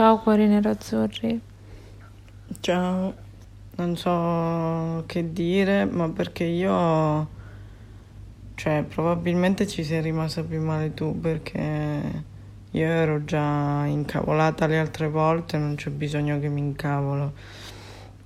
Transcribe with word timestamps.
Ciao 0.00 0.16
cuori 0.16 0.46
nerazzurri. 0.46 1.38
Ciao, 2.60 3.14
non 3.76 3.96
so 3.98 5.04
che 5.04 5.30
dire, 5.30 5.84
ma 5.84 6.08
perché 6.08 6.44
io, 6.44 7.28
cioè, 8.54 8.82
probabilmente 8.88 9.66
ci 9.66 9.84
sei 9.84 10.00
rimasta 10.00 10.42
più 10.42 10.58
male 10.62 10.94
tu 10.94 11.20
perché 11.20 11.60
io 12.70 12.86
ero 12.86 13.26
già 13.26 13.84
incavolata 13.84 14.66
le 14.66 14.78
altre 14.78 15.06
volte, 15.06 15.58
non 15.58 15.74
c'è 15.74 15.90
bisogno 15.90 16.40
che 16.40 16.48
mi 16.48 16.60
incavolo 16.60 17.34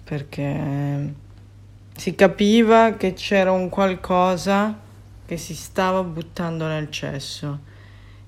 perché 0.05 1.13
si 1.97 2.15
capiva 2.15 2.93
che 2.93 3.15
c'era 3.15 3.51
un 3.51 3.69
qualcosa 3.69 4.79
che 5.27 5.37
si 5.37 5.57
stava 5.57 6.05
buttando 6.05 6.69
nel 6.69 6.89
cesso 6.89 7.73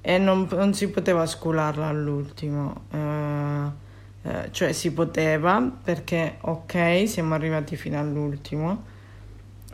e 0.08 0.18
non, 0.18 0.46
non 0.52 0.72
si 0.72 0.88
poteva 0.88 1.26
scularla 1.26 1.88
all'ultimo. 1.88 2.82
Eh, 2.92 3.84
eh, 4.22 4.48
cioè 4.52 4.72
si 4.72 4.92
poteva 4.92 5.60
perché 5.82 6.38
ok 6.40 7.08
siamo 7.08 7.34
arrivati 7.34 7.76
fino 7.76 7.98
all'ultimo 7.98 8.84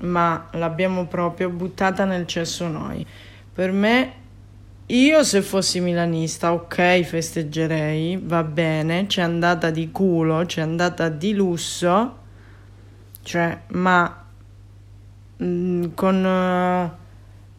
ma 0.01 0.49
l'abbiamo 0.53 1.07
proprio 1.07 1.49
buttata 1.49 2.05
nel 2.05 2.27
cesso 2.27 2.67
noi 2.69 3.07
per 3.53 3.73
me 3.73 4.13
io 4.87 5.23
se 5.23 5.41
fossi 5.41 5.81
milanista 5.81 6.53
ok 6.53 7.01
festeggerei 7.01 8.21
va 8.23 8.43
bene 8.43 9.07
c'è 9.07 9.23
andata 9.23 9.71
di 9.71 9.91
culo 9.91 10.45
c'è 10.45 10.61
andata 10.61 11.09
di 11.09 11.33
lusso 11.35 12.19
cioè 13.23 13.59
ma 13.69 14.25
mh, 15.37 15.45
mm, 15.45 15.85
con 15.95 16.25
uh, 16.25 17.02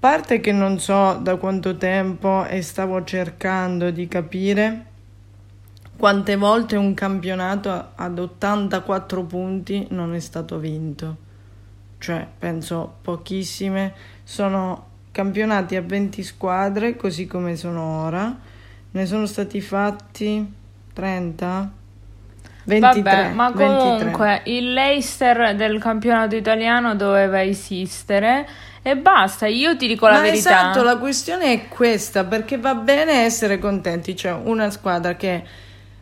parte 0.03 0.41
che 0.41 0.51
non 0.51 0.79
so 0.79 1.17
da 1.21 1.37
quanto 1.37 1.77
tempo 1.77 2.43
e 2.43 2.61
stavo 2.61 3.05
cercando 3.05 3.89
di 3.89 4.05
capire 4.09 4.85
quante 5.95 6.35
volte 6.35 6.75
un 6.75 6.93
campionato 6.93 7.91
ad 7.95 8.19
84 8.19 9.23
punti 9.23 9.87
non 9.91 10.13
è 10.13 10.19
stato 10.19 10.57
vinto? 10.57 11.15
Cioè, 11.99 12.27
penso 12.37 12.95
pochissime. 13.01 13.93
Sono 14.25 14.87
campionati 15.11 15.77
a 15.77 15.81
20 15.81 16.21
squadre, 16.21 16.97
così 16.97 17.25
come 17.25 17.55
sono 17.55 18.03
ora. 18.03 18.37
Ne 18.91 19.05
sono 19.05 19.25
stati 19.25 19.61
fatti 19.61 20.53
30? 20.91 21.71
23, 22.65 23.01
Vabbè, 23.01 23.31
ma 23.31 23.51
comunque 23.53 24.25
23. 24.25 24.41
il 24.51 24.73
Leicester 24.73 25.55
del 25.55 25.79
campionato 25.79 26.35
italiano 26.35 26.93
doveva 26.95 27.41
esistere 27.41 28.45
e 28.85 28.97
basta, 28.97 29.47
io 29.47 29.77
ti 29.77 29.87
dico 29.87 30.07
la 30.07 30.15
ma 30.15 30.21
verità. 30.21 30.49
Esatto, 30.49 30.83
la 30.83 30.97
questione 30.97 31.53
è 31.53 31.67
questa, 31.69 32.25
perché 32.25 32.57
va 32.57 32.75
bene 32.75 33.23
essere 33.23 33.57
contenti, 33.57 34.13
cioè 34.13 34.33
una 34.33 34.69
squadra 34.69 35.15
che 35.15 35.43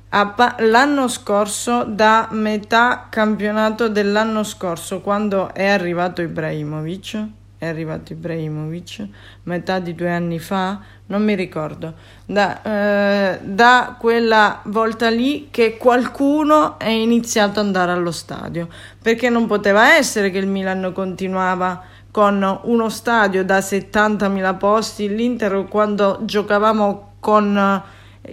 l'anno 0.09 1.07
scorso, 1.07 1.83
da 1.83 2.27
metà 2.31 3.05
campionato 3.09 3.87
dell'anno 3.87 4.43
scorso, 4.43 4.99
quando 4.99 5.53
è 5.53 5.67
arrivato 5.67 6.23
Ibrahimovic, 6.23 7.25
è 7.59 7.67
arrivato 7.67 8.13
Ibrahimovic, 8.13 9.07
metà 9.43 9.77
di 9.77 9.93
due 9.93 10.11
anni 10.11 10.39
fa, 10.39 10.79
non 11.05 11.23
mi 11.23 11.35
ricordo, 11.35 11.93
da, 12.25 12.61
eh, 12.63 13.39
da 13.43 13.95
quella 13.99 14.61
volta 14.65 15.11
lì 15.11 15.49
che 15.51 15.77
qualcuno 15.77 16.79
è 16.79 16.89
iniziato 16.89 17.59
ad 17.59 17.67
andare 17.67 17.91
allo 17.91 18.11
stadio, 18.11 18.67
perché 18.99 19.29
non 19.29 19.45
poteva 19.45 19.95
essere 19.95 20.31
che 20.31 20.39
il 20.39 20.47
Milan 20.47 20.91
continuava 20.95 21.90
con 22.11 22.59
uno 22.63 22.89
stadio 22.89 23.43
da 23.45 23.59
70.000 23.59 24.57
posti, 24.57 25.13
l'Inter 25.13 25.65
quando 25.69 26.19
giocavamo 26.23 27.13
con 27.19 27.83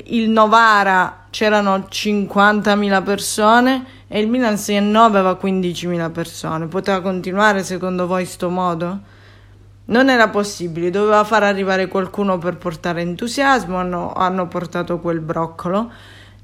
il 0.06 0.28
Novara 0.28 1.26
c'erano 1.30 1.86
50.000 1.88 3.02
persone 3.02 3.84
e 4.08 4.20
il 4.20 4.28
Milan 4.28 4.54
6-9 4.54 4.96
aveva 4.96 5.38
15.000 5.40 6.10
persone. 6.10 6.66
Poteva 6.66 7.00
continuare 7.00 7.62
secondo 7.62 8.06
voi 8.06 8.24
sto 8.24 8.50
modo? 8.50 8.98
Non 9.86 10.10
era 10.10 10.28
possibile, 10.28 10.90
doveva 10.90 11.24
far 11.24 11.44
arrivare 11.44 11.88
qualcuno 11.88 12.36
per 12.36 12.56
portare 12.56 13.00
entusiasmo, 13.00 13.78
hanno, 13.78 14.12
hanno 14.12 14.46
portato 14.46 14.98
quel 14.98 15.20
broccolo 15.20 15.90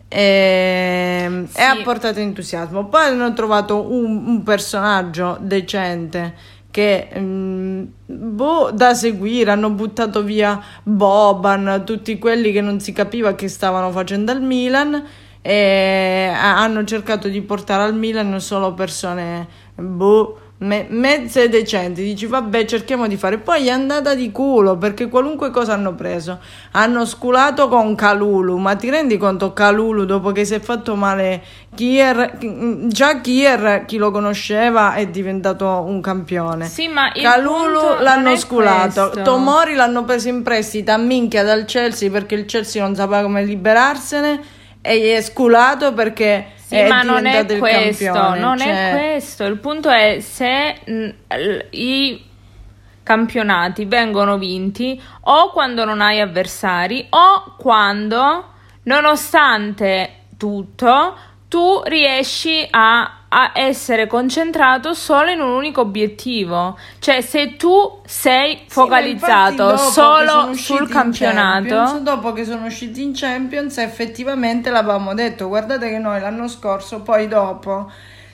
e, 0.08 1.44
sì. 1.48 1.58
e, 1.58 1.62
ha 1.62 1.76
portato 1.82 2.20
entusiasmo. 2.20 2.86
Poi 2.86 3.04
hanno 3.04 3.32
trovato 3.34 3.90
un, 3.90 4.26
un 4.26 4.42
personaggio 4.42 5.36
decente 5.40 6.34
che 6.74 7.08
mh, 7.14 7.20
mm, 7.20 7.84
boh, 8.04 8.72
da 8.72 8.94
seguire. 8.94 9.52
Hanno 9.52 9.70
buttato 9.70 10.24
via 10.24 10.60
Boban, 10.82 11.84
tutti 11.86 12.18
quelli 12.18 12.50
che 12.50 12.60
non 12.60 12.80
si 12.80 12.92
capiva 12.92 13.36
che 13.36 13.46
stavano 13.46 13.92
facendo 13.92 14.32
al 14.32 14.42
Milan 14.42 15.00
e 15.40 16.32
hanno 16.34 16.82
cercato 16.82 17.28
di 17.28 17.42
portare 17.42 17.84
al 17.84 17.94
Milan 17.94 18.40
solo 18.40 18.74
persone 18.74 19.46
boh 19.76 20.38
me- 20.64 20.86
mezze 20.88 21.48
decenti, 21.48 22.02
dici 22.02 22.26
vabbè 22.26 22.64
cerchiamo 22.64 23.06
di 23.06 23.16
fare, 23.16 23.38
poi 23.38 23.66
è 23.66 23.70
andata 23.70 24.14
di 24.14 24.30
culo 24.32 24.76
perché 24.76 25.08
qualunque 25.08 25.50
cosa 25.50 25.74
hanno 25.74 25.94
preso, 25.94 26.40
hanno 26.72 27.04
sculato 27.04 27.68
con 27.68 27.94
Calulu, 27.94 28.56
ma 28.56 28.74
ti 28.74 28.90
rendi 28.90 29.16
conto 29.16 29.52
Calulu 29.52 30.04
dopo 30.04 30.32
che 30.32 30.44
si 30.44 30.54
è 30.54 30.60
fatto 30.60 30.96
male 30.96 31.42
Kier, 31.74 32.38
già 32.88 33.20
Kier 33.20 33.84
chi 33.86 33.96
lo 33.98 34.10
conosceva 34.10 34.94
è 34.94 35.06
diventato 35.06 35.66
un 35.86 36.00
campione, 36.00 36.66
sì, 36.66 36.88
ma 36.88 37.12
Calulu 37.12 38.00
l'hanno 38.00 38.36
sculato, 38.36 39.10
questo. 39.10 39.22
Tomori 39.22 39.74
l'hanno 39.74 40.04
preso 40.04 40.28
in 40.28 40.42
prestito 40.42 40.92
a 40.92 40.96
minchia 40.96 41.44
dal 41.44 41.64
Chelsea 41.66 42.10
perché 42.10 42.34
il 42.34 42.46
Chelsea 42.46 42.82
non 42.82 42.94
sapeva 42.94 43.22
come 43.22 43.44
liberarsene 43.44 44.62
è 44.84 45.22
sculato 45.22 45.94
perché 45.94 46.52
sì, 46.56 46.82
ma 46.82 47.02
non 47.02 47.24
è 47.24 47.46
questo, 47.58 48.12
campione, 48.12 48.38
non 48.38 48.58
cioè... 48.58 48.90
è 48.90 48.92
questo. 48.92 49.44
Il 49.44 49.58
punto 49.58 49.88
è 49.88 50.18
se 50.20 50.78
mh, 50.84 51.08
i 51.70 52.22
campionati 53.02 53.86
vengono 53.86 54.36
vinti 54.36 55.00
o 55.22 55.50
quando 55.50 55.84
non 55.84 56.02
hai 56.02 56.20
avversari 56.20 57.06
o 57.10 57.54
quando, 57.56 58.52
nonostante 58.82 60.24
tutto, 60.36 61.16
tu 61.48 61.82
riesci 61.84 62.66
a 62.70 63.23
a 63.36 63.50
essere 63.52 64.06
concentrato 64.06 64.94
solo 64.94 65.30
in 65.30 65.40
un 65.40 65.50
unico 65.50 65.80
obiettivo. 65.80 66.78
Cioè, 67.00 67.20
se 67.20 67.56
tu 67.56 68.00
sei 68.06 68.60
focalizzato 68.68 69.76
sì, 69.76 69.90
solo 69.90 70.54
sul 70.54 70.88
campionato. 70.88 71.98
dopo 71.98 72.32
che 72.32 72.44
sono 72.44 72.66
usciti 72.66 73.02
in 73.02 73.10
Champions, 73.12 73.78
effettivamente 73.78 74.70
l'avevamo 74.70 75.14
detto. 75.14 75.48
Guardate 75.48 75.88
che 75.88 75.98
noi 75.98 76.20
l'anno 76.20 76.46
scorso, 76.46 77.00
poi 77.00 77.26
dopo. 77.26 77.90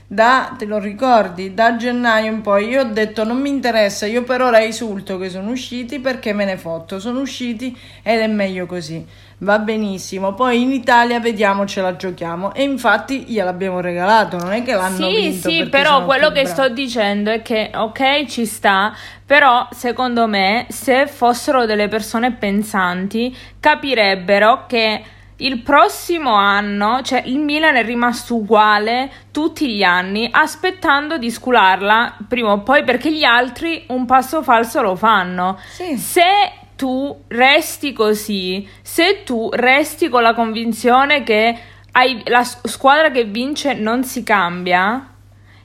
Da, 0.07 0.55
te 0.59 0.65
lo 0.65 0.79
ricordi, 0.79 1.55
da 1.55 1.77
gennaio 1.77 2.33
in 2.33 2.41
poi 2.41 2.67
io 2.67 2.81
ho 2.81 2.85
detto 2.85 3.23
non 3.23 3.41
mi 3.41 3.49
interessa, 3.49 4.07
io 4.07 4.25
per 4.25 4.43
ora 4.43 4.61
esulto 4.61 5.19
che 5.19 5.31
sono 5.31 5.53
usciti 5.53 6.01
perché 6.01 6.33
me 6.33 6.45
ne 6.45 6.57
fotto, 6.57 6.99
sono 6.99 7.21
usciti 7.21 7.79
ed 8.03 8.19
è 8.19 8.27
meglio 8.27 8.67
così 8.67 9.07
va 9.41 9.59
benissimo. 9.59 10.35
Poi 10.35 10.63
in 10.63 10.73
Italia 10.73 11.21
vediamo, 11.21 11.67
ce 11.67 11.81
la 11.81 11.97
giochiamo. 11.97 12.55
E 12.55 12.63
infatti 12.63 13.25
gliel'abbiamo 13.25 13.81
regalato, 13.81 14.39
non 14.39 14.53
è 14.53 14.63
che 14.63 14.75
l'hanno 14.75 15.09
sì, 15.09 15.15
vinto. 15.15 15.49
Sì, 15.49 15.57
sì, 15.57 15.69
però 15.69 16.05
quello 16.05 16.29
che 16.29 16.43
bravi. 16.43 16.49
sto 16.49 16.69
dicendo 16.69 17.31
è 17.31 17.43
che, 17.43 17.71
ok, 17.75 18.27
ci 18.27 18.47
sta, 18.47 18.95
però 19.25 19.69
secondo 19.73 20.27
me 20.27 20.67
se 20.69 21.07
fossero 21.07 21.67
delle 21.67 21.89
persone 21.89 22.33
pensanti 22.33 23.37
capirebbero 23.59 24.65
che 24.67 25.03
il 25.41 25.63
prossimo 25.63 26.35
anno, 26.35 27.01
cioè 27.03 27.23
il 27.25 27.39
Milan 27.39 27.77
è 27.77 27.83
rimasto 27.83 28.37
uguale 28.37 29.11
tutti 29.31 29.71
gli 29.71 29.83
anni, 29.83 30.29
aspettando 30.31 31.17
di 31.17 31.31
scularla 31.31 32.17
prima 32.29 32.53
o 32.53 32.61
poi 32.61 32.85
perché 32.85 33.11
gli 33.11 33.25
altri 33.25 33.85
un 33.89 34.05
passo 34.05 34.43
falso 34.43 34.83
lo 34.83 34.97
fanno. 34.97 35.59
Sì. 35.71 35.97
Se 35.97 36.23
tu 36.81 37.25
resti 37.29 37.93
così, 37.93 38.67
se 38.81 39.23
tu 39.23 39.51
resti 39.53 40.09
con 40.09 40.23
la 40.23 40.33
convinzione 40.33 41.23
che 41.23 41.55
hai, 41.93 42.23
la 42.25 42.43
squadra 42.43 43.11
che 43.11 43.25
vince 43.25 43.75
non 43.75 44.03
si 44.03 44.23
cambia, 44.23 45.07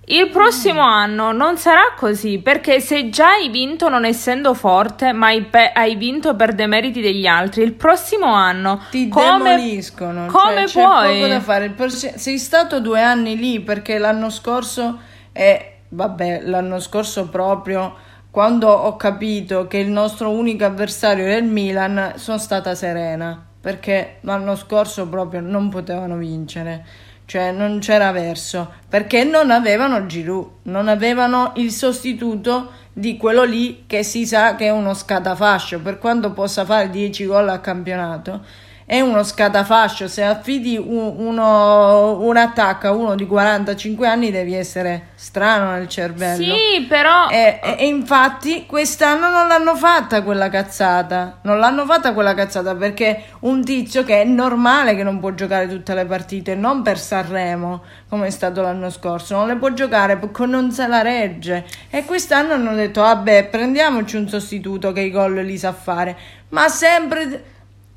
il 0.07 0.29
prossimo 0.29 0.81
mm. 0.81 0.91
anno 0.91 1.31
non 1.31 1.55
sarà 1.55 1.93
così 1.95 2.39
perché 2.39 2.81
se 2.81 3.07
già 3.07 3.29
hai 3.29 3.47
vinto 3.47 3.87
non 3.87 4.03
essendo 4.03 4.53
forte, 4.53 5.13
ma 5.13 5.27
hai, 5.27 5.43
pe- 5.43 5.71
hai 5.71 5.95
vinto 5.95 6.35
per 6.35 6.53
demeriti 6.53 6.99
degli 6.99 7.27
altri, 7.27 7.63
il 7.63 7.75
prossimo 7.75 8.33
anno 8.33 8.81
ti 8.91 9.07
come, 9.07 9.55
demoliscono. 9.55 10.25
Come 10.25 10.67
cioè, 10.67 10.83
puoi? 10.83 11.07
C'è 11.07 11.13
poco 11.13 11.27
da 11.27 11.39
fare. 11.39 11.73
Sei 12.17 12.37
stato 12.37 12.81
due 12.81 13.01
anni 13.01 13.37
lì 13.37 13.61
perché 13.61 13.97
l'anno 13.99 14.29
scorso, 14.29 14.99
è, 15.31 15.75
vabbè, 15.87 16.41
l'anno 16.43 16.81
scorso 16.81 17.29
proprio 17.29 18.03
quando 18.35 18.67
ho 18.67 18.97
capito 18.97 19.65
che 19.65 19.77
il 19.77 19.87
nostro 19.87 20.29
unico 20.29 20.65
avversario 20.65 21.23
era 21.23 21.37
il 21.37 21.45
Milan, 21.45 22.15
sono 22.17 22.37
stata 22.37 22.75
serena 22.75 23.41
perché 23.61 24.17
l'anno 24.23 24.57
scorso 24.57 25.07
proprio 25.07 25.39
non 25.39 25.69
potevano 25.69 26.17
vincere, 26.17 26.85
cioè 27.23 27.53
non 27.53 27.79
c'era 27.79 28.11
verso 28.11 28.73
perché 28.89 29.23
non 29.23 29.51
avevano 29.51 30.05
Giroud, 30.05 30.49
non 30.63 30.89
avevano 30.89 31.53
il 31.55 31.71
sostituto 31.71 32.71
di 32.91 33.15
quello 33.15 33.45
lì 33.45 33.85
che 33.87 34.03
si 34.03 34.25
sa 34.25 34.55
che 34.55 34.65
è 34.65 34.69
uno 34.69 34.93
scatafascio. 34.93 35.79
Per 35.79 35.97
quanto 35.97 36.33
possa 36.33 36.65
fare 36.65 36.89
10 36.89 37.25
gol 37.27 37.47
al 37.47 37.61
campionato 37.61 38.43
è 38.87 38.99
uno 38.99 39.23
scatafascio. 39.23 40.07
Se 40.07 40.23
affidi 40.23 40.77
un, 40.77 41.15
uno, 41.17 42.19
un 42.21 42.37
attacco 42.37 42.87
a 42.87 42.91
uno 42.91 43.15
di 43.15 43.25
45 43.25 44.07
anni, 44.07 44.29
devi 44.29 44.53
essere 44.53 45.07
strano 45.15 45.71
nel 45.71 45.87
cervello. 45.87 46.55
Sì, 46.55 46.85
però. 46.87 47.27
E, 47.29 47.59
e, 47.63 47.75
e, 47.79 47.87
infatti, 47.87 48.67
quest'anno 48.67 49.29
non 49.31 49.47
l'hanno 49.47 49.75
fatta 49.75 50.21
quella 50.21 50.49
cazzata. 50.49 51.39
Non 51.41 51.57
l'hanno 51.57 51.85
fatta 51.85 52.13
quella 52.13 52.35
cazzata 52.35 52.75
perché 52.75 53.23
un 53.39 53.63
tizio 53.63 54.03
che 54.03 54.21
è 54.21 54.23
normale 54.23 54.95
che 54.95 55.01
non 55.01 55.19
può 55.19 55.33
giocare 55.33 55.67
tutte 55.67 55.95
le 55.95 56.05
partite, 56.05 56.53
non 56.53 56.83
per 56.83 56.99
Sanremo, 56.99 57.81
come 58.07 58.27
è 58.27 58.29
stato 58.29 58.61
l'anno 58.61 58.91
scorso, 58.91 59.35
non 59.35 59.47
le 59.47 59.55
può 59.55 59.73
giocare 59.73 60.17
perché 60.17 60.45
non 60.45 60.71
se 60.71 60.85
la 60.85 61.01
regge. 61.01 61.65
E 61.89 62.05
quest'anno 62.05 62.53
hanno 62.53 62.75
detto: 62.75 63.01
vabbè, 63.01 63.45
prendiamoci 63.45 64.15
un 64.15 64.29
sostituto 64.29 64.91
che 64.91 65.01
i 65.01 65.09
gol 65.09 65.33
li 65.33 65.57
sa 65.57 65.73
fare. 65.73 66.15
Ma 66.49 66.67
sempre 66.69 67.53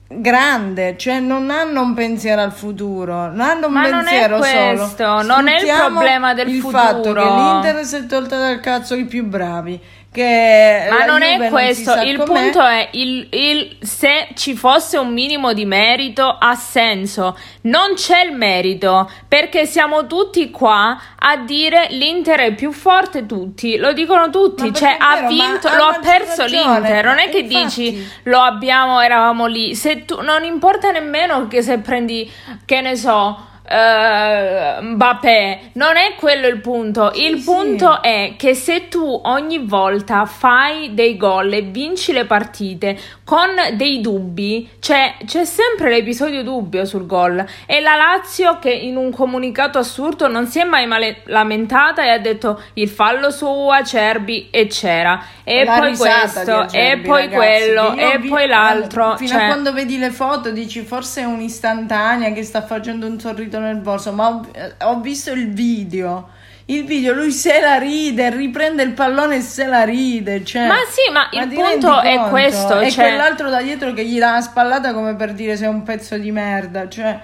grande, 0.09 0.97
cioè 0.97 1.21
non 1.21 1.51
hanno 1.51 1.83
un 1.83 1.93
pensiero 1.93 2.41
al 2.41 2.53
futuro, 2.53 3.27
non 3.31 3.41
hanno 3.41 3.67
un 3.67 3.73
Ma 3.75 3.83
pensiero 3.83 4.39
non 4.39 4.45
è 4.47 4.75
questo, 4.75 5.05
solo. 5.05 5.23
non 5.23 5.49
è 5.49 5.61
il 5.61 5.71
problema 5.87 6.33
del 6.35 6.49
il 6.49 6.61
futuro. 6.61 6.79
Il 6.79 6.85
fatto 6.87 7.13
che 7.13 7.21
l'Inter 7.21 7.85
si 7.85 7.97
è 7.97 8.07
tolta 8.07 8.39
dal 8.39 8.61
cazzo 8.61 8.95
i 8.95 9.05
più 9.05 9.25
bravi 9.25 9.79
Ma 10.23 11.05
non 11.05 11.21
Juve 11.21 11.47
è 11.47 11.51
questo, 11.51 11.95
non 11.95 12.07
il 12.07 12.17
com'è. 12.17 12.27
punto 12.27 12.65
è 12.65 12.89
il, 12.93 13.29
il, 13.31 13.77
se 13.81 14.29
ci 14.35 14.55
fosse 14.55 14.97
un 14.99 15.13
minimo 15.13 15.53
di 15.53 15.65
merito 15.65 16.37
ha 16.39 16.55
senso, 16.55 17.39
non 17.63 17.95
c'è 17.95 18.25
il 18.25 18.33
merito 18.33 19.11
perché 19.27 19.67
siamo 19.67 20.07
tutti 20.07 20.51
qua 20.51 21.01
a 21.19 21.37
dire 21.37 21.89
l'Inter 21.91 22.41
è 22.41 22.55
più 22.55 22.73
forte 22.73 23.27
tutti, 23.27 23.77
lo 23.77 23.93
dicono 23.93 24.31
tutti, 24.31 24.73
cioè 24.73 24.97
ha 24.99 25.17
vero, 25.17 25.29
vinto, 25.29 25.69
ma 25.69 25.77
lo 25.77 25.85
ha 25.85 25.95
ha 25.95 25.99
perso 26.01 26.43
ragione, 26.43 26.81
l'Inter, 26.81 27.05
non 27.05 27.19
è 27.19 27.29
che 27.29 27.39
infatti. 27.39 27.65
dici 27.65 28.11
lo 28.25 28.41
abbiamo, 28.41 29.01
eravamo 29.01 29.47
lì, 29.47 29.75
se 29.75 30.05
tu, 30.05 30.21
non 30.23 30.45
importa 30.45 30.91
nemmeno 30.91 31.49
che 31.49 31.63
se 31.63 31.79
prendi, 31.79 32.31
che 32.65 32.81
ne 32.81 32.97
so, 32.97 33.47
eh, 33.71 34.81
Mbappé, 34.81 35.61
non 35.75 35.97
è 35.97 36.15
quello 36.17 36.47
il 36.47 36.61
punto. 36.61 37.11
Il 37.15 37.39
sì. 37.39 37.45
punto 37.45 38.03
è 38.03 38.35
che 38.37 38.55
se 38.55 38.89
tu 38.89 39.21
ogni 39.25 39.59
volta 39.59 40.25
fai 40.25 40.95
dei 40.95 41.17
gol 41.17 41.53
e 41.53 41.63
vinci 41.63 42.13
le 42.13 42.25
partite 42.25 42.99
con 43.25 43.49
dei 43.75 44.01
dubbi, 44.01 44.69
cioè 44.79 45.17
c'è 45.27 45.45
sempre 45.45 45.91
l'episodio 45.91 46.43
dubbio 46.43 46.85
sul 46.85 47.07
gol. 47.07 47.45
E 47.67 47.81
la 47.81 47.95
Lazio 47.97 48.59
che 48.59 48.71
in 48.71 48.97
un 48.97 49.13
comunicato 49.13 49.79
assurdo 49.79 50.29
non 50.29 50.47
si 50.47 50.61
è 50.61 50.65
mai 50.65 50.87
male- 50.87 51.23
lamentata 51.25 52.03
e 52.03 52.09
ha 52.09 52.19
detto 52.19 52.63
il 52.75 52.89
fallo 52.89 53.31
su 53.31 53.47
Acerbi 53.47 54.49
e 54.51 54.67
c'era. 54.67 55.23
E 55.45 55.65
La 55.65 55.79
poi 55.79 55.97
questo, 55.97 56.57
Acerbi, 56.59 56.77
e 56.79 56.99
poi 57.07 57.23
ragazzi, 57.29 57.37
quello, 57.37 57.97
e 57.97 58.19
vi- 58.19 58.29
poi 58.29 58.47
l'altro. 58.47 59.17
Fino 59.17 59.31
cioè- 59.31 59.43
a 59.43 59.47
quando 59.47 59.73
vedi 59.73 59.99
le 59.99 60.11
foto 60.11 60.51
dici 60.51 60.81
forse 60.83 61.21
è 61.23 61.25
un'istantanea 61.25 62.33
che 62.33 62.43
sta 62.43 62.63
facendo 62.63 63.07
un 63.07 63.19
sorriso 63.19 63.58
nel 63.59 63.77
borso, 63.77 64.13
ma 64.13 64.29
ho, 64.29 64.47
ho 64.85 65.01
visto 65.01 65.31
il 65.33 65.49
video. 65.53 66.31
Il 66.71 66.85
video, 66.85 67.15
lui 67.15 67.31
se 67.33 67.61
la 67.63 67.77
ride, 67.79 68.29
riprende 68.29 68.83
il 68.83 68.93
pallone 68.93 69.37
e 69.37 69.41
se 69.41 69.65
la 69.67 69.85
ride. 69.85 70.45
Cioè, 70.45 70.67
Ma 70.67 70.75
sì, 70.87 71.11
ma 71.11 71.29
il 71.33 71.49
ti 71.49 71.55
punto 71.55 72.01
è 72.03 72.15
conto? 72.17 72.31
questo, 72.31 72.79
E 72.81 72.91
cioè- 72.91 73.07
quell'altro 73.09 73.49
da 73.49 73.63
dietro 73.63 73.93
che 73.95 74.05
gli 74.05 74.19
dà 74.19 74.29
una 74.31 74.41
spallata 74.43 74.93
come 74.93 75.15
per 75.17 75.33
dire 75.33 75.57
sei 75.57 75.69
un 75.69 75.83
pezzo 75.83 76.19
di 76.19 76.31
merda. 76.31 76.87
Cioè, 76.87 77.21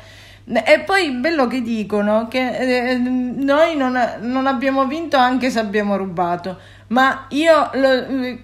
e 0.46 0.81
poi 0.81 1.10
bello 1.12 1.46
che 1.46 1.60
dicono 1.60 2.26
che 2.28 2.90
eh, 2.90 2.94
noi 2.96 3.76
non, 3.76 3.98
non 4.20 4.46
abbiamo 4.46 4.86
vinto 4.86 5.19
anche 5.19 5.50
se 5.50 5.58
abbiamo 5.58 5.96
rubato. 5.98 6.58
Ma 6.88 7.26
io 7.31 7.70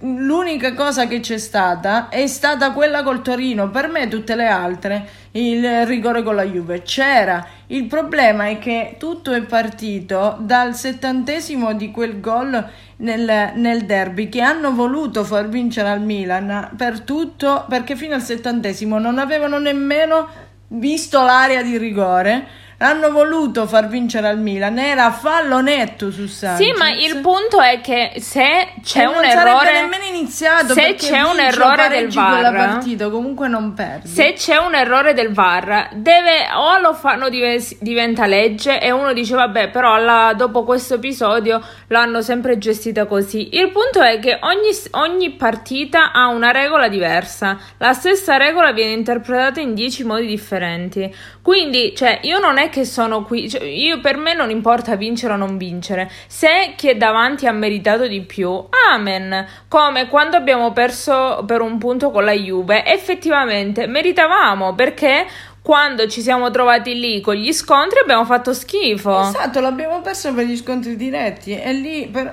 l'unica 0.01 0.73
cosa 0.75 1.07
che 1.07 1.21
c'è 1.21 1.37
stata 1.37 2.09
è 2.09 2.27
stata 2.27 2.73
quella 2.73 3.03
col 3.03 3.21
Torino. 3.21 3.71
Per 3.71 3.89
me 3.89 4.09
tutte 4.09 4.35
le 4.35 4.47
altre, 4.47 5.09
il 5.33 5.87
rigore 5.87 6.23
con 6.23 6.35
la 6.35 6.45
Juve 6.45 6.83
c'era. 6.83 7.47
Il 7.67 7.85
problema 7.85 8.49
è 8.49 8.59
che 8.59 8.97
tutto 8.99 9.33
è 9.33 9.43
partito 9.43 10.39
dal 10.41 10.75
settantesimo 10.75 11.75
di 11.75 11.91
quel 11.91 12.19
gol 12.21 12.69
nel, 12.97 13.53
nel 13.55 13.85
derby 13.85 14.29
che 14.29 14.41
hanno 14.41 14.73
voluto 14.73 15.23
far 15.23 15.49
vincere 15.49 15.91
al 15.91 16.01
Milan 16.01 16.71
per 16.77 17.01
tutto 17.01 17.67
perché 17.69 17.95
fino 17.95 18.15
al 18.15 18.23
settantesimo 18.23 18.99
non 18.99 19.19
avevano 19.19 19.59
nemmeno 19.59 20.29
visto 20.69 21.23
l'area 21.23 21.63
di 21.63 21.77
rigore. 21.77 22.69
Hanno 22.83 23.11
voluto 23.11 23.67
far 23.67 23.89
vincere 23.89 24.27
al 24.27 24.39
Milan, 24.39 24.79
era 24.79 25.11
fallo 25.11 25.61
netto 25.61 26.11
su 26.11 26.27
Sanchez. 26.27 26.67
Sì, 26.67 26.73
ma 26.79 26.89
il 26.89 27.19
punto 27.19 27.61
è 27.61 27.83
che 27.83 28.13
se 28.21 28.69
c'è 28.83 29.03
E 29.03 29.07
un 29.07 29.15
non 29.17 29.25
errore 29.27 29.73
nemmeno 29.73 30.05
iniziato 30.05 30.73
se 30.73 30.95
c'è 30.95 31.21
un 31.21 31.39
errore 31.39 31.89
del 31.91 32.09
VAR 32.11 32.55
partita 32.55 33.11
comunque 33.11 33.49
non 33.49 33.75
perdi. 33.75 34.09
se 34.09 34.33
c'è 34.33 34.57
un 34.57 34.75
errore 34.75 35.13
del 35.13 35.31
VAR 35.31 35.91
deve 35.93 36.49
o 36.55 36.79
lo 36.79 36.95
fanno 36.95 37.29
dive- 37.29 37.63
diventa 37.81 38.25
legge 38.25 38.81
e 38.81 38.91
uno 38.91 39.13
dice 39.13 39.35
vabbè 39.35 39.69
però 39.69 39.99
la- 39.99 40.33
dopo 40.35 40.65
questo 40.65 40.95
episodio 40.95 41.61
l'hanno 41.89 42.23
sempre 42.23 42.57
gestita 42.57 43.05
così. 43.05 43.57
Il 43.59 43.71
punto 43.73 44.01
è 44.01 44.19
che 44.21 44.39
ogni, 44.41 44.71
ogni 44.93 45.31
partita 45.33 46.13
ha 46.13 46.29
una 46.29 46.51
regola 46.51 46.89
diversa. 46.89 47.59
La 47.77 47.93
stessa 47.93 48.39
regola 48.39 48.73
viene 48.73 48.93
interpretata 48.93 49.61
in 49.61 49.75
dieci 49.75 50.03
modi 50.03 50.27
differenti. 50.27 51.15
Quindi 51.43 51.95
cioè 51.95 52.21
io 52.23 52.39
non 52.39 52.57
è 52.59 52.69
che 52.71 52.87
sono 52.87 53.23
qui 53.25 53.51
cioè, 53.51 53.63
io 53.65 54.01
per 54.01 54.17
me 54.17 54.33
non 54.33 54.49
importa 54.49 54.97
vincere 54.97 55.35
o 55.35 55.37
non 55.37 55.59
vincere. 55.59 56.11
Se 56.27 56.73
chi 56.77 56.89
è 56.89 56.97
davanti 56.97 57.47
ha 57.47 57.53
meritato 57.53 58.07
di 58.07 58.23
più 58.23 58.65
amen. 58.91 59.47
Come 59.69 60.09
quando 60.09 60.37
abbiamo 60.37 60.73
perso 60.73 61.43
per 61.47 61.61
un 61.61 61.77
punto 61.77 62.11
con 62.11 62.25
la 62.25 62.33
Juve 62.33 62.87
effettivamente 62.87 63.87
meritavamo 63.87 64.75
perché 64.75 65.27
quando 65.63 66.09
ci 66.09 66.23
siamo 66.23 66.51
trovati 66.51 66.99
lì 66.99 67.21
con 67.21 67.35
gli 67.35 67.53
scontri 67.53 67.99
abbiamo 68.01 68.25
fatto 68.25 68.55
schifo. 68.55 69.21
Esatto 69.29 69.61
l'abbiamo 69.61 70.01
perso 70.01 70.33
per 70.33 70.47
gli 70.47 70.57
scontri 70.57 70.97
diretti 70.97 71.55
e 71.55 71.73
lì 71.75 72.09
per- 72.09 72.33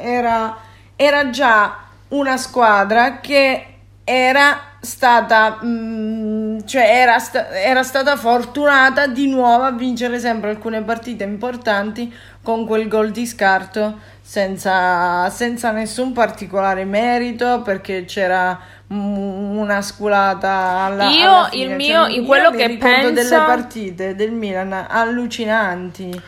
era, 0.00 0.56
era 0.96 1.28
già 1.30 1.76
una 2.08 2.36
squadra 2.36 3.20
che 3.20 3.66
era 4.04 4.71
stata 4.84 5.60
mm, 5.64 6.58
cioè 6.66 6.82
era, 6.82 7.18
sta- 7.20 7.50
era 7.50 7.84
stata 7.84 8.16
fortunata 8.16 9.06
di 9.06 9.28
nuovo 9.28 9.62
a 9.62 9.70
vincere 9.70 10.18
sempre 10.18 10.50
alcune 10.50 10.82
partite 10.82 11.22
importanti 11.22 12.12
con 12.42 12.66
quel 12.66 12.88
gol 12.88 13.12
di 13.12 13.24
scarto 13.24 14.00
senza, 14.20 15.30
senza 15.30 15.70
nessun 15.70 16.12
particolare 16.12 16.84
merito 16.84 17.62
perché 17.62 18.06
c'era 18.06 18.58
mm, 18.92 19.56
una 19.56 19.80
sculata 19.82 20.50
alla, 20.50 21.10
Io, 21.10 21.30
alla 21.30 21.48
il 21.52 21.70
mio- 21.76 22.04
Cioè, 22.06 22.12
in 22.18 22.26
quello 22.26 22.50
mi 22.50 22.56
che 22.56 22.76
penso- 22.76 23.10
delle 23.12 23.36
partite 23.36 24.14
del 24.16 24.32
Milan 24.32 24.72
allucinanti. 24.88 26.20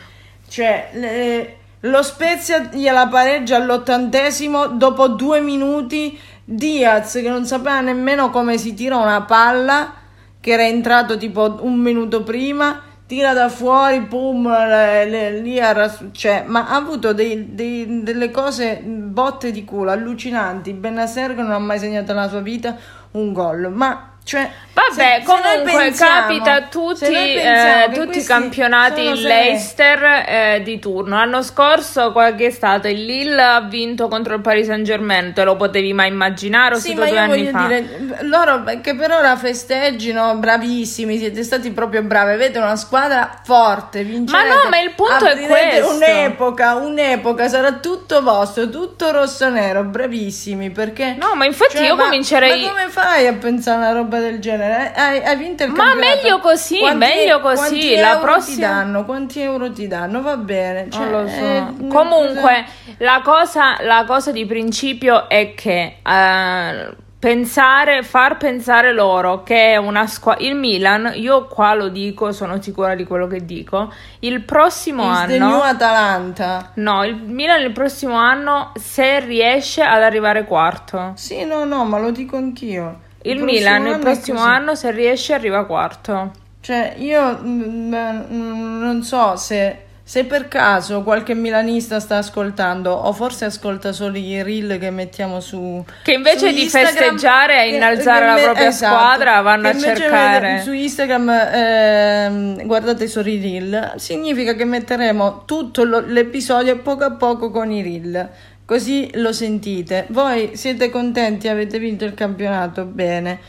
Cioè 0.47 0.89
le- 0.93 1.55
lo 1.81 2.01
Spezia 2.03 2.69
gliela 2.71 3.07
pareggia 3.07 3.57
all'ottantesimo 3.57 4.67
dopo 4.67 5.09
due 5.09 5.41
minuti 5.41 6.17
Diaz 6.47 7.13
che 7.13 7.29
non 7.29 7.45
sapeva 7.45 7.81
nemmeno 7.81 8.29
come 8.29 8.57
si 8.57 8.73
tira 8.75 8.97
una 8.97 9.23
palla 9.23 9.93
che 10.39 10.51
era 10.51 10.63
entrato 10.67 11.17
tipo 11.17 11.57
un 11.61 11.75
minuto 11.79 12.21
prima 12.21 12.81
tira 13.07 13.33
da 13.33 13.49
fuori 13.49 14.01
pum 14.03 14.47
lì 14.47 15.57
era 15.57 15.91
cioè, 16.11 16.43
ma 16.47 16.67
ha 16.67 16.75
avuto 16.75 17.13
dei- 17.13 17.53
dei- 17.53 18.03
delle 18.03 18.29
cose 18.31 18.81
botte 18.83 19.51
di 19.51 19.63
culo 19.63 19.91
allucinanti. 19.91 20.73
Benasser 20.73 21.35
che 21.35 21.41
non 21.41 21.51
ha 21.51 21.59
mai 21.59 21.79
segnato 21.79 22.13
nella 22.13 22.29
sua 22.29 22.41
vita 22.41 22.75
un 23.11 23.31
gol. 23.33 23.71
Ma 23.71 24.14
cioè, 24.25 24.49
Vabbè, 24.73 24.91
se- 24.91 25.19
se 25.19 25.23
comunque 25.23 25.71
pensiamo- 25.71 26.19
capita 26.21 26.53
a 26.55 26.61
se 26.63 26.67
tutti, 26.69 27.05
eh, 27.35 27.89
tutti 27.93 28.17
i 28.17 28.23
campionati 28.23 29.05
in 29.05 29.21
Leicester 29.21 30.03
eh, 30.27 30.61
di 30.63 30.79
turno. 30.79 31.15
L'anno 31.15 31.41
scorso, 31.43 32.11
qual 32.11 32.33
è 32.35 32.49
stato? 32.49 32.87
Il 32.87 33.05
Lille 33.05 33.41
ha 33.41 33.61
vinto 33.61 34.07
contro 34.09 34.33
il 34.35 34.41
Paris 34.41 34.65
Saint 34.65 34.83
Germain, 34.83 35.31
te 35.31 35.43
lo 35.43 35.55
potevi 35.55 35.93
mai 35.93 36.09
immaginare? 36.09 36.75
O 36.75 36.79
Sì, 36.79 36.93
ma 36.95 37.07
io 37.07 37.25
voglio 37.27 37.51
fa? 37.51 37.67
dire, 37.67 38.17
loro 38.23 38.63
che 38.81 38.95
per 38.95 39.11
ora 39.11 39.37
festeggino, 39.37 40.35
bravissimi, 40.35 41.17
siete 41.19 41.43
stati 41.43 41.71
proprio 41.71 42.01
bravi, 42.01 42.33
avete 42.33 42.57
una 42.57 42.75
squadra 42.75 43.39
forte, 43.45 44.03
vincerete. 44.03 44.47
Ma 44.49 44.53
no, 44.63 44.69
ma 44.69 44.79
il 44.79 44.91
punto 44.95 45.25
è 45.25 45.37
questo. 45.47 45.93
Un'epoca, 45.95 46.75
un'epoca, 46.75 47.47
sarà 47.47 47.73
tutto 47.73 48.21
vostro, 48.23 48.69
tutto 48.69 49.11
rosso-nero, 49.11 49.83
bravissimi, 49.83 50.71
perché... 50.71 51.15
No, 51.17 51.35
ma 51.35 51.45
infatti 51.45 51.77
Cioè, 51.77 51.85
io 51.85 51.95
ma- 51.95 52.03
comincerei... 52.03 52.63
Ma 52.63 52.69
come 52.69 52.89
fai 52.89 53.27
a 53.27 53.33
pensare 53.33 53.77
a 53.77 53.79
una 53.91 53.91
roba 53.99 54.14
del 54.19 54.39
genere? 54.39 54.91
Hai, 54.95 55.23
hai 55.23 55.35
vinto 55.37 55.63
il 55.63 55.71
Ma 55.71 55.83
campionato. 55.85 56.15
meglio 56.21 56.39
così, 56.39 56.77
Quanti- 56.79 56.97
meglio 56.97 57.39
così, 57.39 57.55
quanti 57.57 57.95
la 57.95 58.09
euro 58.11 58.19
prossima- 58.21 58.55
ti 58.55 58.61
danno? 58.73 59.05
Quanti 59.05 59.41
euro 59.41 59.71
ti 59.71 59.87
danno? 59.87 60.21
Va 60.21 60.37
bene. 60.37 60.89
Cioè, 60.89 61.05
Non 61.05 61.21
lo 61.23 61.27
so. 61.29 61.35
eh, 61.35 61.87
Comunque, 61.87 62.65
la 62.97 63.21
cosa, 63.23 63.77
la 63.81 64.03
cosa 64.05 64.31
di 64.31 64.45
principio 64.45 65.27
è 65.29 65.53
che 65.55 65.97
eh, 66.05 67.03
pensare, 67.17 68.03
far 68.03 68.37
pensare 68.37 68.93
loro 68.93 69.41
che 69.41 69.71
è 69.71 69.77
una 69.77 70.05
squadra. 70.05 70.43
Il 70.45 70.53
Milan, 70.55 71.11
io 71.15 71.47
qua 71.47 71.73
lo 71.73 71.87
dico, 71.87 72.31
sono 72.31 72.61
sicura 72.61 72.93
di 72.93 73.03
quello 73.03 73.25
che 73.25 73.43
dico. 73.45 73.91
Il 74.19 74.41
prossimo 74.43 75.11
Is 75.11 75.25
the 75.25 75.39
new 75.39 75.47
anno. 75.47 75.61
Atalanta. 75.63 76.71
No, 76.75 77.03
il 77.03 77.15
Milan 77.15 77.61
il 77.61 77.71
prossimo 77.71 78.15
anno, 78.15 78.71
se 78.75 79.21
riesce 79.21 79.81
ad 79.81 80.03
arrivare 80.03 80.45
quarto. 80.45 81.13
Sì, 81.15 81.43
no, 81.45 81.63
no, 81.63 81.83
ma 81.85 81.97
lo 81.97 82.11
dico 82.11 82.35
anch'io. 82.37 82.99
Il, 83.25 83.37
il 83.37 83.43
Milan 83.43 83.85
il 83.87 83.99
prossimo 83.99 84.39
anno, 84.41 84.75
se 84.75 84.91
riesce, 84.91 85.33
arriva 85.33 85.65
quarto. 85.65 86.31
Cioè, 86.61 86.95
io 86.97 87.37
mh, 87.37 87.95
mm, 88.31 88.79
non 88.81 89.03
so 89.03 89.35
se 89.35 89.85
se 90.07 90.23
per 90.25 90.47
caso 90.47 91.01
qualche 91.01 91.33
milanista 91.33 91.99
sta 91.99 92.17
ascoltando, 92.17 92.91
o 92.91 93.11
forse 93.11 93.45
ascolta 93.45 93.91
solo 93.91 94.19
i 94.19 94.43
reel 94.43 94.77
che 94.77 94.91
mettiamo 94.91 95.39
su. 95.39 95.83
Che 96.03 96.11
invece 96.11 96.53
di 96.53 96.69
festeggiare 96.69 97.63
e 97.63 97.69
innalzare 97.73 98.27
la 98.27 98.35
propria 98.35 98.67
esatto, 98.67 98.93
squadra 98.93 99.41
vanno 99.41 99.69
a 99.69 99.75
cercare. 99.75 100.61
Su 100.61 100.73
Instagram 100.73 101.29
eh, 101.29 102.55
guardate 102.65 103.07
solo 103.07 103.29
i 103.29 103.41
reel, 103.41 103.93
significa 103.95 104.53
che 104.53 104.65
metteremo 104.65 105.41
tutto 105.45 105.83
lo, 105.83 105.99
l'episodio 106.01 106.77
poco 106.77 107.03
a 107.05 107.11
poco 107.13 107.49
con 107.49 107.71
i 107.71 107.81
reel. 107.81 108.29
Così 108.65 109.11
lo 109.15 109.31
sentite. 109.31 110.07
Voi 110.09 110.57
siete 110.57 110.89
contenti? 110.89 111.47
Avete 111.47 111.79
vinto 111.79 112.03
il 112.05 112.13
campionato? 112.13 112.85
Bene. 112.85 113.39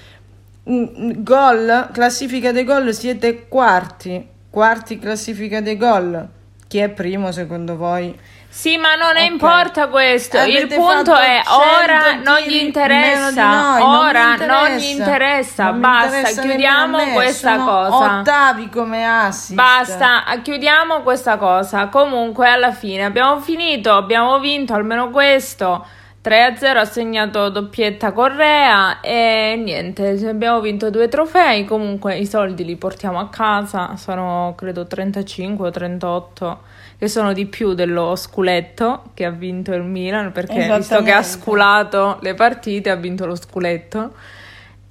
Gol, 0.62 1.88
classifica 1.92 2.52
dei 2.52 2.64
gol, 2.64 2.92
siete 2.92 3.49
quarti. 3.49 4.26
Quarti 4.50 4.99
classifica 4.99 5.61
dei 5.61 5.76
gol 5.76 6.35
chi 6.68 6.78
è 6.78 6.88
primo 6.88 7.30
secondo 7.32 7.76
voi? 7.76 8.18
Sì, 8.49 8.78
ma 8.78 8.94
non 8.94 9.11
okay. 9.11 9.26
importa 9.26 9.88
questo. 9.88 10.38
Avete 10.38 10.61
il 10.61 10.68
punto 10.68 11.14
è 11.14 11.42
ora 11.46 12.14
non 12.14 12.38
gli 12.38 12.54
interessa. 12.54 13.78
Noi, 13.78 13.82
ora 13.82 14.35
non, 14.37 14.46
non 14.46 14.70
gli 14.76 14.85
interessa. 14.85 15.70
Non 15.70 15.80
Basta, 15.80 16.16
interessa 16.16 16.40
chiudiamo 16.40 17.04
questa 17.12 17.56
Sono 17.56 17.64
cosa. 17.66 18.18
Ottavi 18.20 18.68
come 18.70 19.06
assist. 19.06 19.52
Basta, 19.52 20.25
chiudiamo 20.42 21.02
questa 21.02 21.37
cosa. 21.37 21.88
Comunque, 21.88 22.49
alla 22.49 22.73
fine 22.73 23.04
abbiamo 23.04 23.40
finito, 23.40 23.92
abbiamo 23.92 24.38
vinto 24.38 24.73
almeno 24.73 25.11
questo. 25.11 25.87
3-0 26.26 26.76
ha 26.76 26.85
segnato 26.85 27.50
doppietta 27.50 28.11
Correa 28.11 28.99
e 28.99 29.54
niente, 29.62 30.18
abbiamo 30.26 30.61
vinto 30.61 30.90
due 30.90 31.06
trofei, 31.06 31.64
comunque 31.64 32.16
i 32.16 32.26
soldi 32.26 32.64
li 32.64 32.75
portiamo 32.75 33.21
a 33.21 33.28
casa, 33.28 33.95
sono 33.97 34.52
credo 34.56 34.88
35 34.88 35.68
o 35.68 35.71
38 35.71 36.61
che 36.99 37.06
sono 37.06 37.33
di 37.33 37.47
più 37.47 37.75
dello 37.75 38.16
sculetto 38.16 39.04
che 39.14 39.25
ha 39.25 39.30
vinto 39.30 39.73
il 39.73 39.85
Milan 39.85 40.33
perché 40.33 40.66
visto 40.76 41.00
che 41.02 41.12
ha 41.12 41.23
sculato 41.23 42.18
le 42.23 42.35
partite 42.35 42.90
ha 42.90 42.97
vinto 42.97 43.26
lo 43.26 43.37
sculetto 43.37 44.14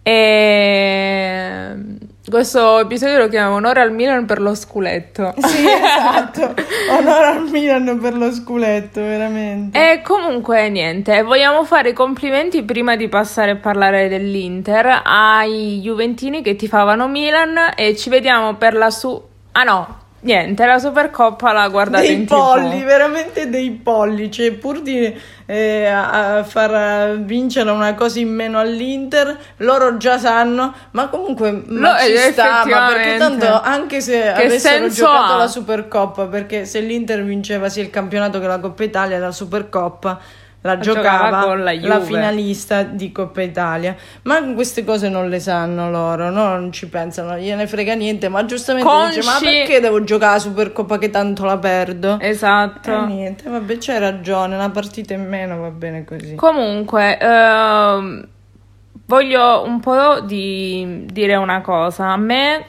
e 0.08 1.74
questo 2.30 2.80
episodio 2.80 3.18
lo 3.18 3.28
chiamiamo 3.28 3.56
Onore 3.56 3.82
al 3.82 3.92
Milan 3.92 4.26
per 4.26 4.40
lo 4.40 4.54
sculetto. 4.54 5.34
Sì, 5.38 5.66
esatto. 5.68 6.54
Onore 6.92 7.26
al 7.26 7.50
Milan 7.50 7.98
per 8.00 8.14
lo 8.14 8.32
sculetto, 8.32 9.02
veramente. 9.02 9.92
E 9.94 10.02
comunque 10.04 10.70
niente, 10.70 11.24
vogliamo 11.24 11.64
fare 11.64 11.90
i 11.90 11.94
complimenti 11.94 12.62
prima 12.64 12.96
di 12.96 13.08
passare 13.08 13.52
a 13.52 13.56
parlare 13.56 14.08
dell'Inter 14.08 15.02
ai 15.04 15.80
Juventini 15.82 16.44
che 16.44 16.56
tifavano 16.56 17.08
Milan 17.08 17.74
e 17.76 17.96
ci 17.96 18.10
vediamo 18.10 18.56
per 18.56 18.76
la 18.76 18.92
su 18.92 19.34
Ah 19.58 19.64
no, 19.64 20.05
Niente, 20.26 20.66
la 20.66 20.80
Supercoppa 20.80 21.52
la 21.52 21.68
guardate 21.70 22.08
dei 22.08 22.16
in 22.16 22.26
polli, 22.26 22.80
TV. 22.80 22.84
veramente 22.84 23.48
dei 23.48 23.70
polli, 23.70 24.32
cioè 24.32 24.54
pur 24.54 24.82
di 24.82 25.16
eh, 25.46 25.86
a 25.86 26.44
far 26.44 27.20
vincere 27.20 27.70
una 27.70 27.94
cosa 27.94 28.18
in 28.18 28.34
meno 28.34 28.58
all'Inter, 28.58 29.38
loro 29.58 29.98
già 29.98 30.18
sanno, 30.18 30.74
ma 30.92 31.10
comunque 31.10 31.52
ma 31.68 31.92
no, 31.92 31.96
ci 32.00 32.32
sta, 32.32 32.66
ma 32.66 32.88
perché 32.88 33.18
tanto 33.18 33.62
anche 33.62 34.02
se 34.02 34.20
che 34.20 34.46
avessero 34.46 34.90
giocato 34.90 35.34
ha? 35.34 35.38
la 35.38 35.48
Supercoppa, 35.48 36.26
perché 36.26 36.66
se 36.66 36.80
l'Inter 36.80 37.24
vinceva 37.24 37.70
sia 37.70 37.84
il 37.84 37.92
campionato 37.92 38.40
che 38.40 38.48
la 38.48 38.58
Coppa 38.58 38.84
Italia, 38.84 39.20
la 39.20 39.32
Supercoppa 39.32 40.20
la 40.66 40.80
giocava 40.80 41.44
con 41.44 41.64
la, 41.64 41.74
la, 41.80 42.02
finalista 42.02 42.82
di 42.82 43.12
Coppa 43.12 43.44
Italia. 43.44 43.96
Ma 44.24 44.42
queste 44.54 44.84
cose 44.84 45.10
non 45.10 45.30
le 45.30 45.40
sanno 45.40 45.92
loro, 45.92 46.32
no? 46.32 46.48
non 46.50 46.72
ci 46.72 46.90
pensano, 46.90 47.38
gliene 47.38 47.68
frega 47.68 47.94
niente. 47.94 48.30
Ma 48.30 48.44
giustamente 48.46 48.90
Consci... 48.90 49.20
dice: 49.20 49.30
Ma 49.30 49.40
perché 49.40 49.80
devo 49.80 50.04
giocare 50.04 50.34
la 50.34 50.40
Supercoppa 50.40 50.98
che 50.98 51.12
tanto 51.12 51.46
la 51.46 51.58
perdo? 51.58 52.18
Esatto. 52.20 52.92
E 52.92 53.06
niente, 53.06 53.48
vabbè, 53.48 53.78
c'hai 53.78 54.00
ragione, 54.00 54.56
una 54.56 54.72
partita 54.72 55.14
in 55.14 55.28
meno 55.28 55.60
va 55.60 55.70
bene 55.70 56.04
così. 56.04 56.34
Comunque, 56.34 57.20
ehm, 57.20 58.28
voglio 59.06 59.64
un 59.66 59.80
po' 59.80 60.22
di 60.22 61.06
dire 61.06 61.36
una 61.36 61.62
cosa. 61.62 62.08
A 62.08 62.18
me 62.18 62.66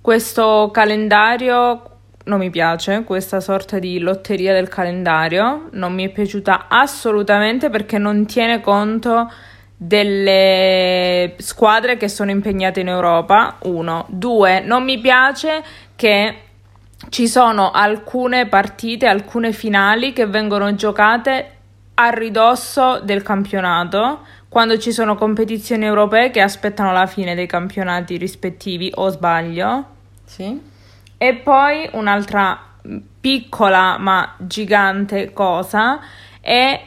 questo 0.00 0.70
calendario 0.72 1.97
non 2.28 2.38
mi 2.38 2.50
piace 2.50 3.02
questa 3.04 3.40
sorta 3.40 3.78
di 3.78 3.98
lotteria 3.98 4.52
del 4.52 4.68
calendario, 4.68 5.68
non 5.72 5.94
mi 5.94 6.04
è 6.04 6.10
piaciuta 6.10 6.66
assolutamente 6.68 7.70
perché 7.70 7.96
non 7.98 8.26
tiene 8.26 8.60
conto 8.60 9.30
delle 9.76 11.34
squadre 11.38 11.96
che 11.96 12.08
sono 12.08 12.30
impegnate 12.30 12.80
in 12.80 12.88
Europa. 12.88 13.56
Uno, 13.62 14.04
due, 14.08 14.60
non 14.60 14.84
mi 14.84 14.98
piace 14.98 15.64
che 15.96 16.42
ci 17.08 17.26
sono 17.26 17.70
alcune 17.70 18.46
partite, 18.46 19.06
alcune 19.06 19.52
finali 19.52 20.12
che 20.12 20.26
vengono 20.26 20.74
giocate 20.74 21.52
a 21.94 22.10
ridosso 22.10 23.00
del 23.00 23.22
campionato, 23.22 24.20
quando 24.48 24.78
ci 24.78 24.92
sono 24.92 25.14
competizioni 25.14 25.84
europee 25.84 26.30
che 26.30 26.40
aspettano 26.40 26.92
la 26.92 27.06
fine 27.06 27.34
dei 27.34 27.46
campionati 27.46 28.16
rispettivi, 28.16 28.92
o 28.94 29.08
sbaglio? 29.08 29.84
Sì. 30.24 30.76
E 31.18 31.34
poi 31.34 31.88
un'altra 31.92 32.58
piccola 33.20 33.98
ma 33.98 34.34
gigante 34.38 35.32
cosa 35.32 36.00
è 36.40 36.80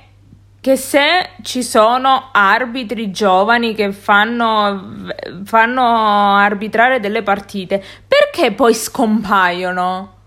che 0.62 0.76
se 0.76 1.30
ci 1.42 1.64
sono 1.64 2.30
arbitri 2.32 3.10
giovani 3.10 3.74
che 3.74 3.92
fanno, 3.92 5.10
fanno 5.44 6.36
arbitrare 6.36 7.00
delle 7.00 7.24
partite, 7.24 7.84
perché 8.08 8.52
poi 8.52 8.76
scompaiono? 8.76 10.20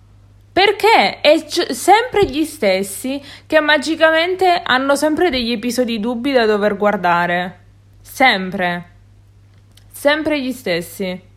Perché 0.52 1.20
è 1.20 1.44
c- 1.44 1.72
sempre 1.72 2.26
gli 2.26 2.44
stessi 2.44 3.22
che 3.46 3.60
magicamente 3.60 4.60
hanno 4.64 4.96
sempre 4.96 5.30
degli 5.30 5.52
episodi 5.52 6.00
dubbi 6.00 6.32
da 6.32 6.46
dover 6.46 6.76
guardare. 6.76 7.58
Sempre. 8.00 8.90
Sempre 9.90 10.40
gli 10.40 10.52
stessi. 10.52 11.32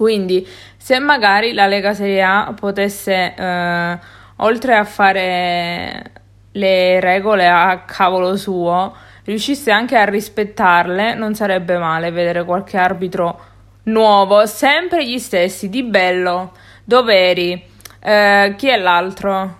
Quindi, 0.00 0.48
se 0.78 0.98
magari 0.98 1.52
la 1.52 1.66
Lega 1.66 1.92
Serie 1.92 2.22
A 2.22 2.54
potesse, 2.58 3.34
eh, 3.36 3.98
oltre 4.36 4.74
a 4.74 4.84
fare 4.84 6.12
le 6.52 7.00
regole 7.00 7.46
a 7.46 7.80
cavolo 7.80 8.34
suo, 8.38 8.94
riuscisse 9.24 9.70
anche 9.70 9.98
a 9.98 10.06
rispettarle, 10.06 11.12
non 11.12 11.34
sarebbe 11.34 11.76
male 11.76 12.10
vedere 12.10 12.44
qualche 12.46 12.78
arbitro 12.78 13.40
nuovo, 13.82 14.46
sempre 14.46 15.06
gli 15.06 15.18
stessi, 15.18 15.68
di 15.68 15.82
bello, 15.82 16.52
doveri. 16.82 17.62
Eh, 18.02 18.54
chi 18.56 18.68
è 18.68 18.78
l'altro? 18.78 19.58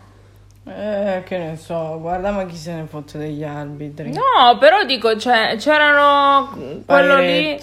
Eh, 0.66 1.22
che 1.26 1.36
ne 1.36 1.56
so, 1.58 1.98
guarda 2.00 2.30
ma 2.30 2.46
chi 2.46 2.56
se 2.56 2.72
ne 2.72 2.86
fotte 2.86 3.18
degli 3.18 3.44
arbitri. 3.44 4.10
No, 4.10 4.56
però 4.58 4.84
dico, 4.84 5.18
cioè, 5.18 5.56
c'erano 5.58 6.82
quello 6.86 7.18
lì. 7.18 7.60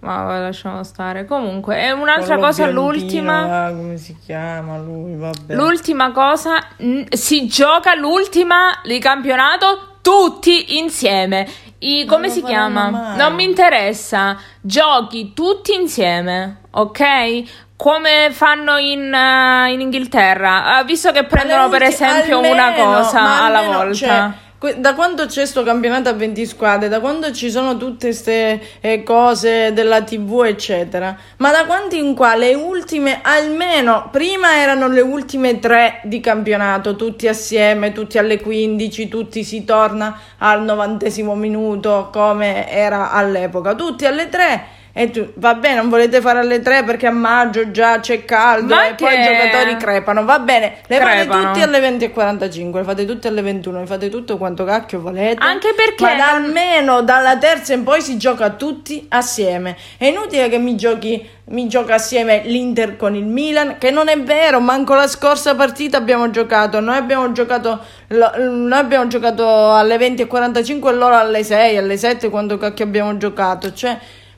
Ma 0.00 0.38
lasciamo 0.38 0.82
stare. 0.84 1.24
Comunque, 1.24 1.76
è 1.76 1.90
un'altra 1.90 2.34
Quello 2.34 2.46
cosa, 2.46 2.70
l'ultima. 2.70 3.68
Come 3.74 3.96
si 3.96 4.16
chiama 4.24 4.78
lui? 4.78 5.16
Vabbè. 5.16 5.54
L'ultima 5.54 6.12
cosa, 6.12 6.58
n- 6.78 7.06
si 7.10 7.46
gioca 7.46 7.94
l'ultima 7.94 8.78
di 8.84 8.98
campionato 8.98 9.98
tutti 10.02 10.78
insieme. 10.78 11.48
I, 11.78 12.04
come 12.04 12.28
si 12.28 12.42
chiama? 12.42 12.90
Mai. 12.90 13.16
Non 13.16 13.34
mi 13.34 13.44
interessa. 13.44 14.36
Giochi 14.60 15.32
tutti 15.34 15.74
insieme, 15.74 16.60
ok? 16.70 17.74
Come 17.76 18.28
fanno 18.30 18.78
in, 18.78 19.12
uh, 19.12 19.70
in 19.70 19.80
Inghilterra, 19.80 20.80
uh, 20.80 20.84
visto 20.84 21.12
che 21.12 21.24
prendono 21.24 21.68
per 21.68 21.82
esempio 21.82 22.36
almeno, 22.36 22.54
una 22.54 22.72
cosa 22.72 23.42
alla 23.42 23.62
volta. 23.62 23.92
Cioè, 23.92 24.30
da 24.78 24.94
quando 24.94 25.26
c'è 25.26 25.44
sto 25.44 25.62
campionato 25.62 26.08
a 26.08 26.14
20 26.14 26.46
squadre, 26.46 26.88
da 26.88 27.00
quando 27.00 27.30
ci 27.30 27.50
sono 27.50 27.76
tutte 27.76 28.06
queste 28.06 28.60
eh, 28.80 29.02
cose 29.02 29.72
della 29.74 30.02
TV, 30.02 30.44
eccetera, 30.46 31.16
ma 31.38 31.50
da 31.50 31.66
quando 31.66 31.94
in 31.94 32.14
qua 32.14 32.34
le 32.36 32.54
ultime, 32.54 33.20
almeno 33.22 34.08
prima 34.10 34.56
erano 34.56 34.88
le 34.88 35.02
ultime 35.02 35.58
tre 35.58 36.00
di 36.04 36.20
campionato, 36.20 36.96
tutti 36.96 37.28
assieme, 37.28 37.92
tutti 37.92 38.16
alle 38.16 38.40
15, 38.40 39.08
tutti 39.08 39.44
si 39.44 39.64
torna 39.64 40.18
al 40.38 40.62
novantesimo 40.62 41.34
minuto 41.34 42.08
come 42.10 42.70
era 42.70 43.10
all'epoca, 43.10 43.74
tutti 43.74 44.06
alle 44.06 44.28
tre 44.30 44.75
e 44.98 45.10
tu, 45.10 45.30
va 45.34 45.52
bene, 45.52 45.74
non 45.74 45.90
volete 45.90 46.22
fare 46.22 46.38
alle 46.38 46.62
3 46.62 46.84
perché 46.84 47.06
a 47.06 47.10
maggio 47.10 47.70
già 47.70 48.00
c'è 48.00 48.24
caldo 48.24 48.74
Ma 48.74 48.86
e 48.86 48.94
che... 48.94 49.04
poi 49.04 49.20
i 49.20 49.22
giocatori 49.22 49.76
crepano. 49.76 50.24
Va 50.24 50.38
bene, 50.38 50.78
le 50.86 50.96
crepano. 50.96 51.32
fate 51.32 51.44
tutti 51.44 51.60
alle 51.60 51.96
20.45, 51.98 52.76
le 52.76 52.82
fate 52.82 53.04
tutte 53.04 53.28
alle 53.28 53.42
21, 53.42 53.80
le 53.80 53.86
fate 53.86 54.08
tutto 54.08 54.38
quanto 54.38 54.64
cacchio 54.64 55.02
volete. 55.02 55.44
Anche 55.44 55.74
perché... 55.76 56.02
Ma 56.02 56.30
almeno 56.30 57.02
dalla 57.02 57.36
terza 57.36 57.74
in 57.74 57.82
poi 57.82 58.00
si 58.00 58.16
gioca 58.16 58.48
tutti 58.52 59.04
assieme. 59.10 59.76
È 59.98 60.06
inutile 60.06 60.48
che 60.48 60.56
mi 60.56 60.76
giochi 60.76 61.28
mi 61.48 61.68
gioca 61.68 61.96
assieme 61.96 62.40
l'Inter 62.46 62.96
con 62.96 63.14
il 63.14 63.26
Milan, 63.26 63.76
che 63.78 63.90
non 63.90 64.08
è 64.08 64.18
vero, 64.18 64.60
manco 64.60 64.94
la 64.94 65.06
scorsa 65.06 65.54
partita 65.54 65.98
abbiamo 65.98 66.30
giocato, 66.30 66.80
noi 66.80 66.96
abbiamo 66.96 67.30
giocato, 67.32 67.80
noi 68.08 68.72
abbiamo 68.72 69.06
giocato 69.08 69.74
alle 69.74 69.96
20.45 69.96 70.88
e 70.88 70.92
loro 70.94 71.16
alle 71.16 71.44
6, 71.44 71.76
alle 71.76 71.98
7 71.98 72.30
quando 72.30 72.56
cacchio 72.56 72.84
abbiamo 72.86 73.16
giocato, 73.18 73.72
cioè 73.74 73.96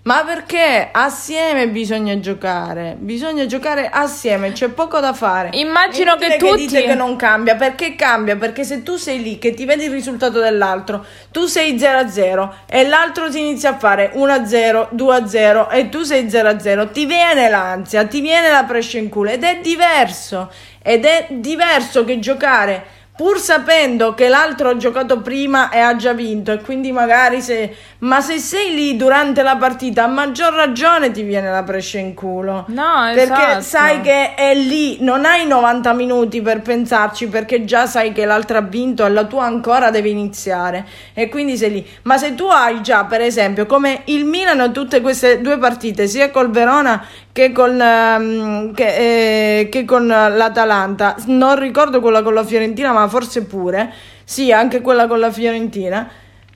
Ma 0.08 0.24
perché 0.24 0.88
assieme 0.90 1.68
bisogna 1.68 2.18
giocare? 2.18 2.96
Bisogna 2.98 3.44
giocare 3.44 3.90
assieme, 3.92 4.52
c'è 4.52 4.68
poco 4.68 5.00
da 5.00 5.12
fare. 5.12 5.50
Immagino 5.52 6.16
che 6.16 6.38
tutti 6.38 6.50
che 6.50 6.56
dite 6.56 6.82
che 6.84 6.94
non 6.94 7.14
cambia, 7.16 7.56
perché 7.56 7.94
cambia? 7.94 8.36
Perché 8.36 8.64
se 8.64 8.82
tu 8.82 8.96
sei 8.96 9.22
lì 9.22 9.38
che 9.38 9.52
ti 9.52 9.66
vedi 9.66 9.84
il 9.84 9.90
risultato 9.90 10.40
dell'altro, 10.40 11.04
tu 11.30 11.44
sei 11.44 11.74
0-0 11.74 12.48
e 12.66 12.88
l'altro 12.88 13.28
ti 13.28 13.38
inizia 13.38 13.72
a 13.72 13.76
fare 13.76 14.12
1-0, 14.14 14.94
2-0 14.96 15.70
e 15.72 15.90
tu 15.90 16.02
sei 16.04 16.24
0-0, 16.24 16.90
ti 16.90 17.04
viene 17.04 17.50
l'ansia, 17.50 18.06
ti 18.06 18.22
viene 18.22 18.50
la 18.50 18.64
prescia 18.64 18.96
in 18.96 19.10
culo 19.10 19.28
ed 19.28 19.44
è 19.44 19.58
diverso. 19.60 20.50
Ed 20.80 21.04
è 21.04 21.26
diverso 21.28 22.04
che 22.04 22.18
giocare 22.18 22.96
pur 23.18 23.40
sapendo 23.40 24.14
che 24.14 24.28
l'altro 24.28 24.68
ha 24.68 24.76
giocato 24.76 25.20
prima 25.22 25.70
e 25.70 25.80
ha 25.80 25.96
già 25.96 26.12
vinto 26.12 26.52
e 26.52 26.60
quindi 26.60 26.92
magari 26.92 27.42
se 27.42 27.74
ma 27.98 28.20
se 28.20 28.38
sei 28.38 28.72
lì 28.72 28.96
durante 28.96 29.42
la 29.42 29.56
partita 29.56 30.04
a 30.04 30.06
maggior 30.06 30.52
ragione 30.52 31.10
ti 31.10 31.22
viene 31.22 31.50
la 31.50 31.64
prescia 31.64 31.98
in 31.98 32.14
culo. 32.14 32.66
No 32.68 33.10
perché 33.12 33.42
esatto. 33.42 33.60
sai 33.62 34.02
che 34.02 34.36
è 34.36 34.54
lì 34.54 34.98
non 35.00 35.24
hai 35.24 35.48
90 35.48 35.92
minuti 35.94 36.40
per 36.40 36.62
pensarci 36.62 37.26
perché 37.26 37.64
già 37.64 37.86
sai 37.86 38.12
che 38.12 38.24
l'altro 38.24 38.58
ha 38.58 38.62
vinto 38.62 39.04
e 39.04 39.08
la 39.08 39.24
tua 39.24 39.46
ancora 39.46 39.90
deve 39.90 40.10
iniziare. 40.10 40.86
E 41.12 41.28
quindi 41.28 41.56
sei 41.56 41.72
lì. 41.72 41.86
Ma 42.02 42.18
se 42.18 42.36
tu 42.36 42.44
hai 42.44 42.80
già 42.82 43.04
per 43.06 43.20
esempio 43.20 43.66
come 43.66 44.02
il 44.04 44.26
Milan 44.26 44.72
tutte 44.72 45.00
queste 45.00 45.40
due 45.40 45.58
partite 45.58 46.06
sia 46.06 46.30
col 46.30 46.50
Verona 46.50 47.04
che 47.38 47.52
con, 47.52 47.80
um, 47.80 48.74
che, 48.74 49.60
eh, 49.60 49.68
che 49.68 49.84
con 49.84 50.08
l'Atalanta 50.08 51.14
non 51.26 51.56
ricordo 51.56 52.00
quella 52.00 52.20
con 52.20 52.34
la 52.34 52.42
Fiorentina 52.42 52.90
ma 52.90 53.06
forse 53.06 53.44
pure, 53.44 53.92
sì, 54.24 54.50
anche 54.50 54.80
quella 54.80 55.06
con 55.06 55.20
la 55.20 55.30
Fiorentina. 55.30 56.10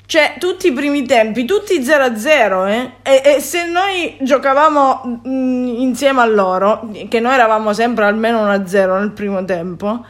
Cioè, 0.05 0.35
tutti 0.41 0.67
i 0.67 0.73
primi 0.73 1.05
tempi, 1.05 1.45
tutti 1.45 1.79
0-0, 1.79 2.67
eh? 2.67 2.91
E, 3.03 3.23
e, 3.37 3.41
se 3.41 3.65
noi 3.71 4.17
giocavamo 4.23 5.21
mh, 5.23 5.31
mm, 5.31 5.67
insieme 5.79 6.21
a 6.21 6.27
loro, 6.27 6.91
che 7.09 7.21
noi 7.21 7.35
eravamo 7.35 7.73
sempre 7.73 8.05
almeno 8.05 8.45
1-0 8.45 8.99
nel 8.99 9.13
primo 9.13 9.45
tempo, 9.45 10.05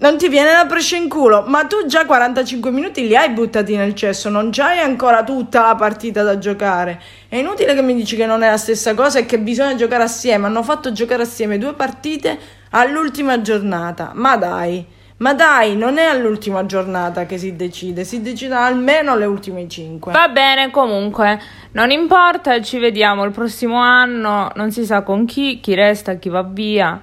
non 0.00 0.16
ti 0.16 0.28
viene 0.28 0.52
la 0.52 0.64
prescia 0.66 0.96
in 0.96 1.08
culo, 1.08 1.44
ma 1.46 1.64
tu 1.64 1.86
già 1.86 2.06
45 2.06 2.70
minuti 2.70 3.06
li 3.06 3.16
hai 3.16 3.30
buttati 3.30 3.74
nel 3.74 3.94
cesso, 3.94 4.28
non 4.28 4.50
c'hai 4.52 4.78
ancora 4.78 5.24
tutta 5.24 5.62
la 5.62 5.74
partita 5.74 6.22
da 6.22 6.38
giocare. 6.38 7.00
È 7.28 7.36
inutile 7.36 7.74
che 7.74 7.82
mi 7.82 7.94
dici 7.94 8.14
che 8.14 8.26
non 8.26 8.42
è 8.42 8.48
la 8.48 8.56
stessa 8.56 8.94
cosa 8.94 9.18
e 9.18 9.26
che 9.26 9.40
bisogna 9.40 9.74
giocare 9.74 10.04
assieme. 10.04 10.46
Hanno 10.46 10.62
fatto 10.62 10.92
giocare 10.92 11.22
assieme 11.22 11.58
due 11.58 11.74
partite 11.74 12.38
all'ultima 12.70 13.40
giornata. 13.40 14.12
Ma 14.14 14.36
dai. 14.36 14.86
Ma 15.18 15.34
dai, 15.34 15.76
non 15.76 15.98
è 15.98 16.04
all'ultima 16.04 16.64
giornata 16.64 17.26
che 17.26 17.38
si 17.38 17.56
decide, 17.56 18.04
si 18.04 18.22
decide 18.22 18.54
almeno 18.54 19.16
le 19.16 19.24
ultime 19.24 19.66
5. 19.66 20.12
Va 20.12 20.28
bene, 20.28 20.70
comunque, 20.70 21.40
non 21.72 21.90
importa, 21.90 22.62
ci 22.62 22.78
vediamo 22.78 23.24
il 23.24 23.32
prossimo 23.32 23.78
anno, 23.78 24.52
non 24.54 24.70
si 24.70 24.84
sa 24.84 25.02
con 25.02 25.24
chi, 25.24 25.58
chi 25.58 25.74
resta, 25.74 26.14
chi 26.14 26.28
va 26.28 26.44
via, 26.44 27.00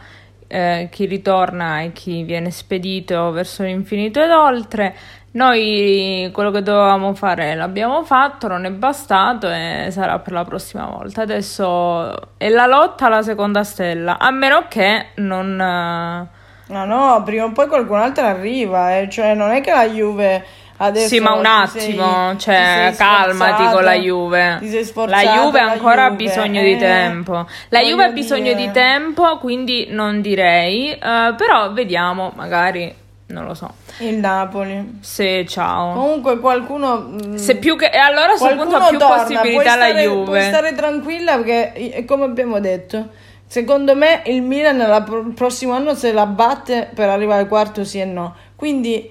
eh, 0.47 0.89
chi 0.91 1.05
ritorna 1.05 1.81
e 1.81 1.91
chi 1.91 2.23
viene 2.23 2.51
spedito 2.51 3.31
verso 3.31 3.63
l'infinito 3.63 4.21
ed 4.21 4.31
oltre. 4.31 4.95
Noi 5.31 6.29
quello 6.31 6.49
che 6.51 6.61
dovevamo 6.61 7.13
fare 7.13 7.55
l'abbiamo 7.55 8.03
fatto, 8.03 8.47
non 8.47 8.65
è 8.65 8.71
bastato 8.71 9.49
e 9.51 9.87
sarà 9.91 10.19
per 10.19 10.33
la 10.33 10.45
prossima 10.45 10.85
volta. 10.85 11.23
Adesso 11.23 12.37
è 12.37 12.47
la 12.49 12.65
lotta 12.65 13.07
alla 13.07 13.21
seconda 13.21 13.63
stella, 13.63 14.17
a 14.17 14.31
meno 14.31 14.65
che 14.69 15.07
non 15.15 16.29
No, 16.67 16.83
no, 16.83 17.21
prima 17.23 17.45
o 17.45 17.51
poi 17.51 17.67
qualcun 17.67 17.99
altro 17.99 18.25
arriva, 18.25 18.97
eh. 18.97 19.07
cioè 19.07 19.35
non 19.35 19.51
è 19.51 19.61
che 19.61 19.71
la 19.71 19.87
Juve 19.87 20.43
adesso 20.77 21.07
Sì, 21.07 21.19
ma 21.19 21.33
un 21.33 21.45
attimo, 21.45 22.29
sei, 22.29 22.39
cioè 22.39 22.93
calmati 22.95 23.63
con 23.71 23.83
la 23.83 23.93
Juve. 23.93 24.59
la 25.07 25.21
Juve 25.21 25.59
ancora 25.59 26.05
ha 26.05 26.11
bisogno 26.11 26.61
eh, 26.61 26.63
di 26.63 26.77
tempo. 26.77 27.45
La 27.69 27.81
Juve 27.81 28.03
ha 28.03 28.09
bisogno 28.09 28.53
dire. 28.53 28.55
di 28.55 28.71
tempo, 28.71 29.37
quindi 29.37 29.87
non 29.89 30.21
direi, 30.21 30.91
uh, 30.91 31.35
però 31.35 31.71
vediamo, 31.71 32.31
magari 32.35 32.93
non 33.27 33.45
lo 33.45 33.53
so. 33.53 33.73
Il 33.99 34.17
Napoli. 34.17 34.99
Sì, 35.01 35.45
ciao. 35.47 35.93
Comunque 35.93 36.39
qualcuno 36.39 36.99
mm, 36.99 37.35
Se 37.35 37.55
più 37.55 37.75
che 37.75 37.87
e 37.87 37.97
allora 37.97 38.33
a 38.33 38.37
questo 38.37 38.55
punto 38.55 38.75
ha 38.75 38.87
più 38.87 38.97
torna, 38.97 39.23
possibilità 39.23 39.75
la 39.75 39.89
Juve. 39.89 40.25
Puoi 40.25 40.41
stare 40.41 40.73
tranquilla 40.73 41.37
perché 41.37 42.03
come 42.05 42.25
abbiamo 42.25 42.59
detto 42.59 43.23
Secondo 43.47 43.95
me 43.95 44.23
il 44.25 44.41
Milan 44.41 44.79
il 44.79 45.33
prossimo 45.33 45.73
anno 45.73 45.93
se 45.93 46.11
la 46.11 46.25
batte 46.25 46.89
per 46.93 47.09
arrivare 47.09 47.41
al 47.41 47.47
quarto 47.47 47.83
sì 47.83 47.99
e 47.99 48.05
no. 48.05 48.35
Quindi 48.55 49.09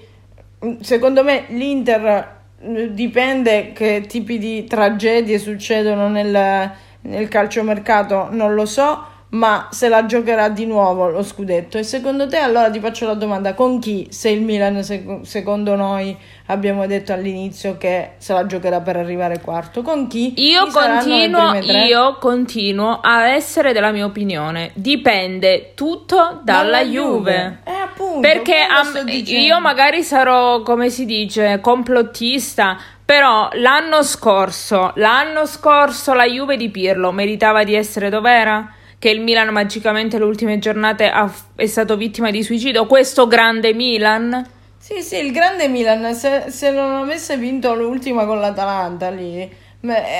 secondo 0.81 1.23
me 1.23 1.45
l'Inter 1.49 2.37
mm, 2.63 2.85
dipende 2.87 3.71
che 3.73 4.05
tipi 4.07 4.37
di 4.37 4.63
tragedie 4.65 5.39
succedono 5.39 6.07
nel, 6.09 6.71
nel 7.01 7.27
calciomercato, 7.27 8.29
non 8.31 8.53
lo 8.53 8.65
so 8.65 9.13
ma 9.35 9.67
se 9.69 9.89
la 9.89 10.05
giocherà 10.05 10.49
di 10.49 10.65
nuovo 10.65 11.09
lo 11.09 11.21
scudetto. 11.21 11.77
E 11.77 11.83
secondo 11.83 12.27
te, 12.27 12.37
allora 12.37 12.69
ti 12.69 12.79
faccio 12.79 13.05
la 13.05 13.13
domanda: 13.13 13.53
con 13.53 13.79
chi? 13.79 14.07
Se 14.09 14.29
il 14.29 14.41
Milan, 14.41 14.81
secondo 15.23 15.75
noi, 15.75 16.17
abbiamo 16.47 16.87
detto 16.87 17.11
all'inizio 17.11 17.77
che 17.77 18.11
se 18.17 18.33
la 18.33 18.45
giocherà 18.45 18.79
per 18.81 18.95
arrivare 18.97 19.41
quarto, 19.41 19.81
con 19.81 20.07
chi? 20.07 20.33
Io, 20.37 20.67
continuo, 20.67 21.53
io 21.55 22.17
continuo 22.17 22.99
a 23.01 23.27
essere 23.27 23.73
della 23.73 23.91
mia 23.91 24.05
opinione. 24.05 24.71
Dipende 24.73 25.73
tutto 25.75 26.39
dalla, 26.43 26.63
dalla 26.63 26.83
Juve. 26.83 27.31
Juve. 27.33 27.59
Eh, 27.65 27.71
appunto, 27.71 28.19
Perché 28.21 28.57
am- 28.57 29.05
io 29.07 29.59
magari 29.59 30.01
sarò, 30.01 30.61
come 30.61 30.89
si 30.89 31.05
dice, 31.05 31.59
complottista. 31.61 32.77
Però 33.05 33.49
l'anno 33.53 34.01
scorso, 34.01 34.91
l'anno 34.95 35.45
scorso 35.45 36.13
la 36.13 36.25
Juve 36.25 36.57
di 36.57 36.69
Pirlo 36.69 37.11
meritava 37.11 37.63
di 37.63 37.75
essere 37.75 38.09
dov'era? 38.09 38.67
Che 38.99 39.09
il 39.09 39.21
Milan 39.21 39.49
magicamente 39.49 40.17
le 40.17 40.23
ultime 40.23 40.59
giornate 40.59 41.09
ha, 41.09 41.31
è 41.55 41.65
stato 41.67 41.95
vittima 41.97 42.31
di 42.31 42.43
suicidio, 42.43 42.85
questo 42.85 43.27
grande 43.27 43.73
Milan? 43.73 44.53
Sì, 44.77 45.01
sì, 45.01 45.17
il 45.17 45.31
grande 45.31 45.67
Milan, 45.67 46.13
se, 46.13 46.45
se 46.49 46.71
non 46.71 46.93
avesse 46.95 47.37
vinto 47.37 47.73
l'ultima 47.73 48.25
con 48.25 48.39
l'Atalanta 48.39 49.09
lì, 49.09 49.49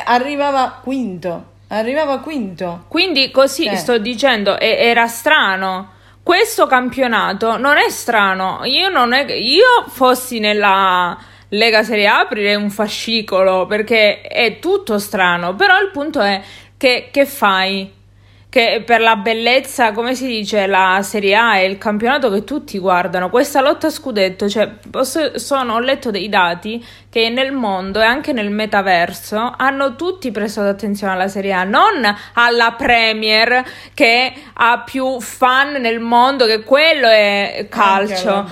arrivava 0.06 0.80
quinto, 0.84 1.46
arrivava 1.68 2.20
quinto. 2.20 2.86
Quindi 2.88 3.32
così 3.32 3.66
eh. 3.66 3.76
sto 3.76 3.98
dicendo, 3.98 4.58
e, 4.58 4.76
era 4.80 5.08
strano. 5.08 5.92
Questo 6.24 6.66
campionato 6.66 7.58
non 7.58 7.78
è 7.78 7.90
strano. 7.90 8.62
Io 8.64 8.90
non 8.90 9.14
è 9.14 9.32
io 9.32 9.86
fossi 9.88 10.40
nella 10.40 11.16
Lega 11.50 11.84
Serie 11.84 12.08
A 12.08 12.22
aprirei 12.22 12.56
un 12.56 12.72
fascicolo 12.72 13.68
perché 13.68 14.22
è 14.22 14.58
tutto 14.58 14.98
strano. 14.98 15.54
Però 15.54 15.80
il 15.80 15.92
punto 15.92 16.22
è 16.22 16.42
che, 16.78 17.10
che 17.12 17.26
fai? 17.28 17.92
Che 18.56 18.84
per 18.86 19.02
la 19.02 19.18
bellezza, 19.18 19.92
come 19.92 20.16
si 20.16 20.28
dice, 20.28 20.66
la 20.66 21.02
Serie 21.04 21.36
A 21.36 21.56
è 21.56 21.64
il 21.64 21.78
campionato 21.78 22.32
che 22.32 22.46
tutti 22.46 22.80
guardano. 22.80 23.30
Questa 23.30 23.60
lotta 23.60 23.88
a 23.88 23.90
scudetto, 23.90 24.48
cioè, 24.48 24.72
posso, 24.90 25.38
sono, 25.38 25.74
ho 25.74 25.80
letto 25.80 26.10
dei 26.10 26.30
dati 26.30 26.82
che 27.10 27.28
nel 27.28 27.52
mondo 27.52 28.00
e 28.00 28.06
anche 28.06 28.32
nel 28.32 28.50
metaverso 28.52 29.56
hanno 29.58 29.98
tutti 29.98 30.32
prestato 30.32 30.70
attenzione 30.70 31.12
alla 31.12 31.28
Serie 31.28 31.52
A, 31.52 31.66
non 31.66 32.02
alla 32.36 32.72
Premier 32.78 33.62
che 33.94 34.34
ha 34.54 34.84
più 34.86 35.20
fan 35.20 35.74
nel 35.74 36.00
mondo, 36.00 36.46
che 36.46 36.64
quello 36.64 37.10
è 37.10 37.68
calcio. 37.70 38.48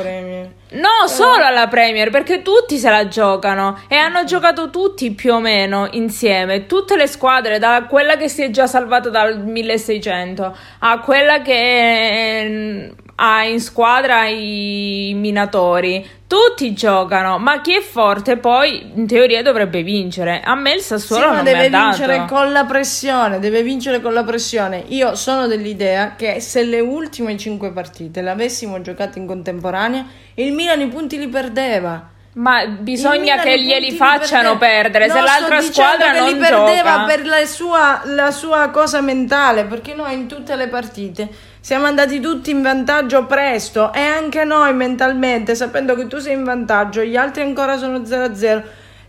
No, 0.73 1.07
solo 1.07 1.43
alla 1.43 1.67
Premier, 1.67 2.09
perché 2.09 2.41
tutti 2.41 2.77
se 2.77 2.89
la 2.89 3.07
giocano. 3.07 3.79
E 3.87 3.95
hanno 3.95 4.23
giocato 4.23 4.69
tutti 4.69 5.11
più 5.11 5.33
o 5.33 5.39
meno 5.39 5.87
insieme, 5.91 6.65
tutte 6.65 6.95
le 6.95 7.07
squadre, 7.07 7.59
da 7.59 7.85
quella 7.87 8.15
che 8.15 8.27
si 8.27 8.41
è 8.41 8.49
già 8.49 8.65
salvata 8.65 9.09
dal 9.09 9.43
1600 9.43 10.57
a 10.79 10.99
quella 10.99 11.41
che 11.41 12.91
ha 13.15 13.43
in 13.43 13.59
squadra 13.59 14.27
i 14.27 15.13
minatori. 15.15 16.05
Tutti 16.25 16.73
giocano, 16.73 17.37
ma 17.37 17.61
chi 17.61 17.75
è 17.75 17.81
forte 17.81 18.37
poi 18.37 18.91
in 18.95 19.05
teoria 19.05 19.43
dovrebbe 19.43 19.83
vincere. 19.83 20.41
A 20.43 20.55
me 20.55 20.73
il 20.73 20.81
Sassuolo 20.81 21.27
sì, 21.27 21.33
non 21.35 21.43
deve 21.43 21.69
vincere 21.69 22.25
con 22.27 22.51
la 22.51 22.65
pressione, 22.65 23.39
deve 23.39 23.61
vincere 23.61 24.01
con 24.01 24.13
la 24.13 24.23
pressione. 24.23 24.83
Io 24.87 25.13
sono 25.13 25.45
dell'idea 25.45 26.15
che 26.15 26.39
se 26.39 26.63
le 26.63 26.79
ultime 26.79 27.37
5 27.37 27.71
partite 27.71 28.23
le 28.23 28.31
avessimo 28.31 28.81
giocate 28.81 29.19
in 29.19 29.27
contemporanea, 29.27 30.05
il 30.35 30.53
Milan 30.53 30.81
i 30.81 30.87
punti 30.87 31.19
li 31.19 31.27
perdeva. 31.27 32.09
Ma 32.35 32.65
bisogna 32.65 33.37
che 33.37 33.61
glieli 33.61 33.91
facciano 33.91 34.57
perdere. 34.57 35.05
No, 35.05 35.13
se 35.13 35.21
l'altra 35.21 35.61
squadra 35.61 36.13
non 36.13 36.29
li 36.29 36.35
perdeva 36.35 37.03
per 37.05 37.27
la 37.27 37.45
sua, 37.45 38.01
la 38.05 38.31
sua 38.31 38.69
cosa 38.69 39.01
mentale, 39.01 39.65
perché 39.65 39.93
noi 39.93 40.13
in 40.13 40.25
tutte 40.25 40.55
le 40.55 40.67
partite 40.67 41.29
siamo 41.63 41.85
andati 41.85 42.19
tutti 42.19 42.51
in 42.51 42.61
vantaggio 42.61 43.25
presto 43.25 43.93
e 43.93 44.01
anche 44.01 44.43
noi 44.43 44.73
mentalmente, 44.73 45.55
sapendo 45.55 45.95
che 45.95 46.07
tu 46.07 46.17
sei 46.17 46.33
in 46.33 46.43
vantaggio, 46.43 47.01
gli 47.03 47.15
altri 47.15 47.41
ancora 47.41 47.77
sono 47.77 47.99
0-0. 47.99 48.63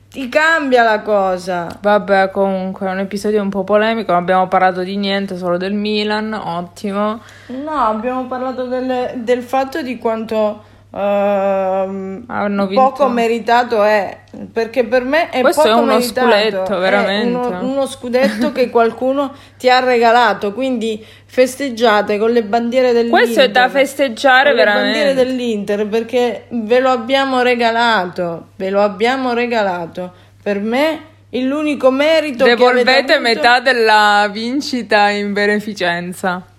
Ti 0.09 0.29
cambia 0.29 0.85
la 0.85 1.01
cosa. 1.01 1.67
Vabbè, 1.81 2.31
comunque 2.31 2.87
è 2.87 2.93
un 2.93 3.01
episodio 3.01 3.43
un 3.43 3.49
po' 3.49 3.65
polemico. 3.65 4.13
Non 4.13 4.21
abbiamo 4.21 4.47
parlato 4.47 4.85
di 4.85 4.97
niente, 4.97 5.37
solo 5.37 5.57
del 5.57 5.73
Milan. 5.73 6.33
Ottimo. 6.33 7.21
No, 7.47 7.73
abbiamo 7.73 8.27
parlato 8.27 8.67
delle, 8.67 9.15
del 9.17 9.43
fatto 9.43 9.83
di 9.83 9.99
quanto 9.99 10.63
uh, 10.95 12.73
poco 12.73 13.09
meritato 13.09 13.83
è 13.83 14.19
perché 14.53 14.85
per 14.85 15.03
me 15.03 15.29
è 15.31 15.41
Questo 15.41 15.63
poco 15.63 15.75
è 15.75 15.79
uno 15.79 15.93
meritato. 15.95 16.31
scudetto 16.31 16.79
veramente. 16.79 17.37
uno, 17.37 17.63
uno, 17.63 17.87
scudetto 17.87 18.53
che 18.53 18.71
qualcuno 18.71 19.33
ti 19.59 19.69
ha 19.69 19.81
regalato 19.81 20.53
quindi 20.53 21.05
festeggiate 21.27 22.17
con 22.19 22.31
le 22.31 22.45
bandiere 22.45 22.93
dell'Inter. 22.93 23.21
Questo 23.21 23.41
è 23.41 23.51
da 23.51 23.69
festeggiare 23.69 24.51
con 24.51 24.59
veramente 24.59 24.87
le 24.87 25.05
bandiere 25.05 25.15
dell'Inter 25.15 25.87
perché 25.89 26.47
ve 26.51 26.79
lo 26.79 26.91
abbiamo 26.91 27.43
regalato 27.43 28.49
ve 28.57 28.71
lo 28.71 28.81
abbiamo 28.81 29.33
regalato. 29.33 30.13
Per 30.43 30.61
me 30.61 31.01
l'unico 31.31 31.91
merito 31.91 32.45
devolvete 32.45 33.15
avuto... 33.15 33.21
metà 33.21 33.59
della 33.59 34.29
vincita 34.31 35.09
in 35.09 35.33
beneficenza 35.33 36.54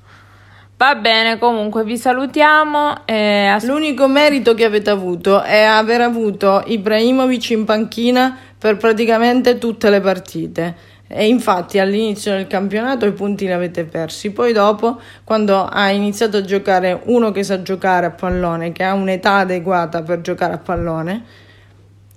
Va 0.77 0.95
bene, 0.95 1.37
comunque 1.37 1.85
vi 1.85 1.97
salutiamo. 1.97 3.05
E 3.05 3.47
as- 3.47 3.65
L'unico 3.65 4.07
merito 4.07 4.53
che 4.53 4.65
avete 4.65 4.89
avuto 4.89 5.41
è 5.41 5.61
aver 5.61 6.01
avuto 6.01 6.63
Ibrahimovic 6.65 7.51
in 7.51 7.63
panchina 7.63 8.37
per 8.57 8.75
praticamente 8.75 9.57
tutte 9.57 9.89
le 9.89 10.01
partite. 10.01 10.75
E 11.07 11.27
infatti 11.27 11.79
all'inizio 11.79 12.33
del 12.33 12.47
campionato 12.47 13.05
i 13.05 13.13
punti 13.13 13.45
li 13.45 13.51
avete 13.51 13.85
persi, 13.85 14.31
poi 14.31 14.51
dopo 14.51 14.99
quando 15.23 15.63
ha 15.63 15.91
iniziato 15.91 16.37
a 16.37 16.41
giocare 16.41 16.99
uno 17.05 17.31
che 17.31 17.43
sa 17.43 17.61
giocare 17.61 18.07
a 18.07 18.11
pallone, 18.11 18.71
che 18.71 18.83
ha 18.83 18.93
un'età 18.93 19.35
adeguata 19.35 20.01
per 20.01 20.21
giocare 20.21 20.53
a 20.53 20.57
pallone, 20.57 21.23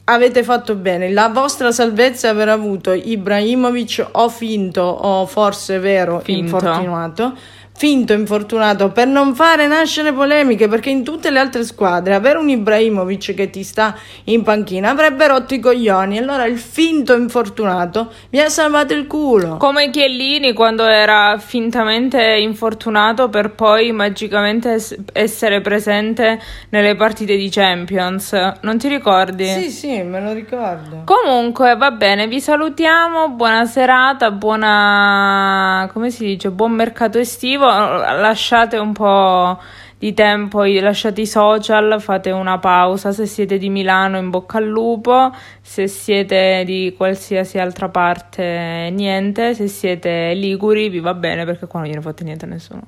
avete 0.04 0.42
fatto 0.42 0.74
bene. 0.74 1.10
La 1.10 1.28
vostra 1.28 1.70
salvezza 1.70 2.28
è 2.28 2.30
aver 2.30 2.48
avuto 2.48 2.92
Ibrahimovic 2.92 4.08
o 4.12 4.28
finto 4.30 4.80
o 4.80 5.26
forse 5.26 5.78
vero 5.78 6.20
finto. 6.20 6.56
infortunato 6.56 7.36
finto 7.78 8.12
infortunato 8.12 8.90
per 8.90 9.06
non 9.06 9.36
fare 9.36 9.68
nascere 9.68 10.12
polemiche 10.12 10.66
perché 10.66 10.90
in 10.90 11.04
tutte 11.04 11.30
le 11.30 11.38
altre 11.38 11.62
squadre 11.62 12.12
avere 12.12 12.36
un 12.38 12.48
Ibrahimovic 12.48 13.34
che 13.34 13.50
ti 13.50 13.62
sta 13.62 13.96
in 14.24 14.42
panchina 14.42 14.90
avrebbe 14.90 15.28
rotto 15.28 15.54
i 15.54 15.60
coglioni. 15.60 16.18
Allora 16.18 16.44
il 16.46 16.58
finto 16.58 17.14
infortunato 17.14 18.10
mi 18.30 18.40
ha 18.40 18.48
salvato 18.48 18.94
il 18.94 19.06
culo. 19.06 19.58
Come 19.58 19.90
Chiellini 19.90 20.54
quando 20.54 20.86
era 20.86 21.38
fintamente 21.38 22.20
infortunato 22.20 23.28
per 23.28 23.52
poi 23.52 23.92
magicamente 23.92 24.84
essere 25.12 25.60
presente 25.60 26.40
nelle 26.70 26.96
partite 26.96 27.36
di 27.36 27.48
Champions. 27.48 28.32
Non 28.62 28.76
ti 28.78 28.88
ricordi? 28.88 29.46
sì 29.46 29.70
sì 29.70 30.02
me 30.02 30.20
lo 30.20 30.32
ricordo. 30.32 31.02
Comunque 31.04 31.76
va 31.76 31.92
bene 31.92 32.26
vi 32.26 32.40
salutiamo 32.40 33.28
buona 33.28 33.66
serata 33.66 34.32
buona 34.32 35.88
come 35.92 36.10
si 36.10 36.24
dice 36.24 36.50
buon 36.50 36.72
mercato 36.72 37.18
estivo 37.18 37.66
lasciate 37.68 38.76
un 38.76 38.92
po' 38.92 39.58
di 39.98 40.14
tempo, 40.14 40.62
lasciate 40.62 41.20
i 41.20 41.26
social, 41.26 42.00
fate 42.00 42.30
una 42.30 42.58
pausa. 42.58 43.12
Se 43.12 43.26
siete 43.26 43.58
di 43.58 43.68
Milano, 43.68 44.18
in 44.18 44.30
bocca 44.30 44.58
al 44.58 44.66
lupo. 44.66 45.32
Se 45.60 45.88
siete 45.88 46.62
di 46.64 46.94
qualsiasi 46.96 47.58
altra 47.58 47.88
parte, 47.88 48.90
niente. 48.92 49.54
Se 49.54 49.66
siete 49.66 50.34
liguri, 50.34 50.88
vi 50.88 51.00
va 51.00 51.14
bene 51.14 51.44
perché 51.44 51.66
qua 51.66 51.80
non 51.80 51.88
gliene 51.88 52.00
fate 52.00 52.24
niente 52.24 52.44
a 52.44 52.48
nessuno. 52.48 52.82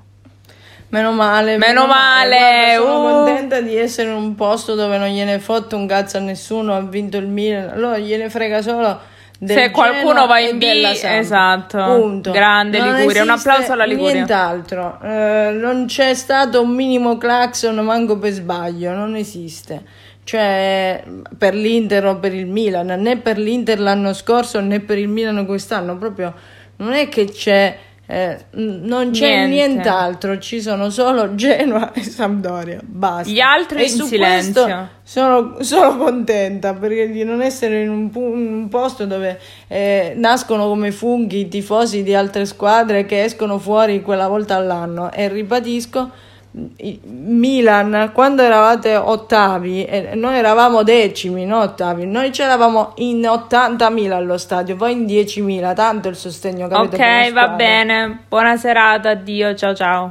Meno 0.90 1.12
male, 1.12 1.56
meno, 1.56 1.82
meno 1.82 1.86
male. 1.86 2.38
male. 2.38 2.74
Sono 2.76 3.00
uh. 3.00 3.24
contenta 3.24 3.60
di 3.60 3.76
essere 3.76 4.10
in 4.10 4.16
un 4.16 4.34
posto 4.34 4.74
dove 4.74 4.98
non 4.98 5.08
gliene 5.08 5.38
fotte 5.38 5.74
un 5.74 5.86
cazzo 5.86 6.16
a 6.16 6.20
nessuno. 6.20 6.74
Ha 6.74 6.80
vinto 6.80 7.16
il 7.16 7.26
Milan, 7.26 7.70
allora 7.70 7.98
gliene 7.98 8.28
frega 8.28 8.62
solo 8.62 9.00
se 9.44 9.70
qualcuno 9.70 10.26
va 10.26 10.38
in 10.40 10.58
B, 10.58 10.62
esatto. 10.62 11.82
Punto. 11.82 12.30
Grande 12.30 12.78
non 12.78 12.94
Liguria, 12.96 13.22
un 13.22 13.30
applauso 13.30 13.72
alla 13.72 13.84
Liguria. 13.84 14.12
Nient'altro, 14.12 14.98
eh, 15.02 15.50
non 15.54 15.86
c'è 15.86 16.14
stato 16.14 16.62
un 16.62 16.70
minimo 16.70 17.16
clacson 17.16 17.76
manco 17.76 18.18
per 18.18 18.32
sbaglio, 18.32 18.92
non 18.92 19.16
esiste. 19.16 19.82
Cioè, 20.22 21.02
per 21.36 21.54
l'Inter 21.54 22.06
o 22.06 22.18
per 22.18 22.34
il 22.34 22.46
Milan, 22.46 22.86
né 23.00 23.16
per 23.16 23.38
l'Inter 23.38 23.80
l'anno 23.80 24.12
scorso 24.12 24.60
né 24.60 24.80
per 24.80 24.98
il 24.98 25.08
Milan 25.08 25.44
quest'anno, 25.46 25.96
proprio 25.96 26.34
non 26.76 26.92
è 26.92 27.08
che 27.08 27.24
c'è 27.24 27.76
eh, 28.12 28.36
non 28.52 29.12
c'è 29.12 29.46
Niente. 29.46 29.54
nient'altro, 29.54 30.36
ci 30.38 30.60
sono 30.60 30.90
solo 30.90 31.36
Genoa 31.36 31.92
e 31.92 32.02
Sampdoria. 32.02 32.80
Basta. 32.82 33.30
Gli 33.30 33.38
altri 33.38 33.82
e 33.82 33.84
in 33.84 34.02
silenzio. 34.02 34.88
Sono, 35.04 35.56
sono, 35.60 35.96
contenta 35.96 36.74
perché 36.74 37.08
di 37.08 37.22
non 37.22 37.40
essere 37.40 37.82
in 37.82 37.88
un, 37.88 38.10
un 38.12 38.68
posto 38.68 39.06
dove 39.06 39.38
eh, 39.68 40.14
nascono 40.16 40.66
come 40.66 40.90
funghi 40.90 41.40
i 41.40 41.48
tifosi 41.48 42.02
di 42.02 42.12
altre 42.12 42.46
squadre 42.46 43.06
che 43.06 43.22
escono 43.22 43.58
fuori 43.58 44.02
quella 44.02 44.26
volta 44.26 44.56
all'anno. 44.56 45.12
E 45.12 45.28
ribadisco 45.28 46.10
Milan 46.52 48.10
quando 48.12 48.42
eravate 48.42 48.96
ottavi 48.96 49.84
e 49.84 50.14
noi 50.14 50.36
eravamo 50.36 50.82
decimi, 50.82 51.44
no 51.46 51.60
ottavi, 51.60 52.06
noi 52.06 52.30
c'eravamo 52.30 52.94
in 52.96 53.20
80.000 53.20 54.10
allo 54.10 54.36
stadio, 54.36 54.76
voi 54.76 54.92
in 54.92 55.04
10.000, 55.04 55.74
tanto 55.74 56.08
il 56.08 56.16
sostegno 56.16 56.66
che 56.66 56.74
avete 56.74 56.96
Ok, 56.96 57.32
va 57.32 57.48
bene. 57.50 58.24
Buona 58.28 58.56
serata, 58.56 59.10
addio, 59.10 59.54
ciao 59.54 59.74
ciao. 59.74 59.98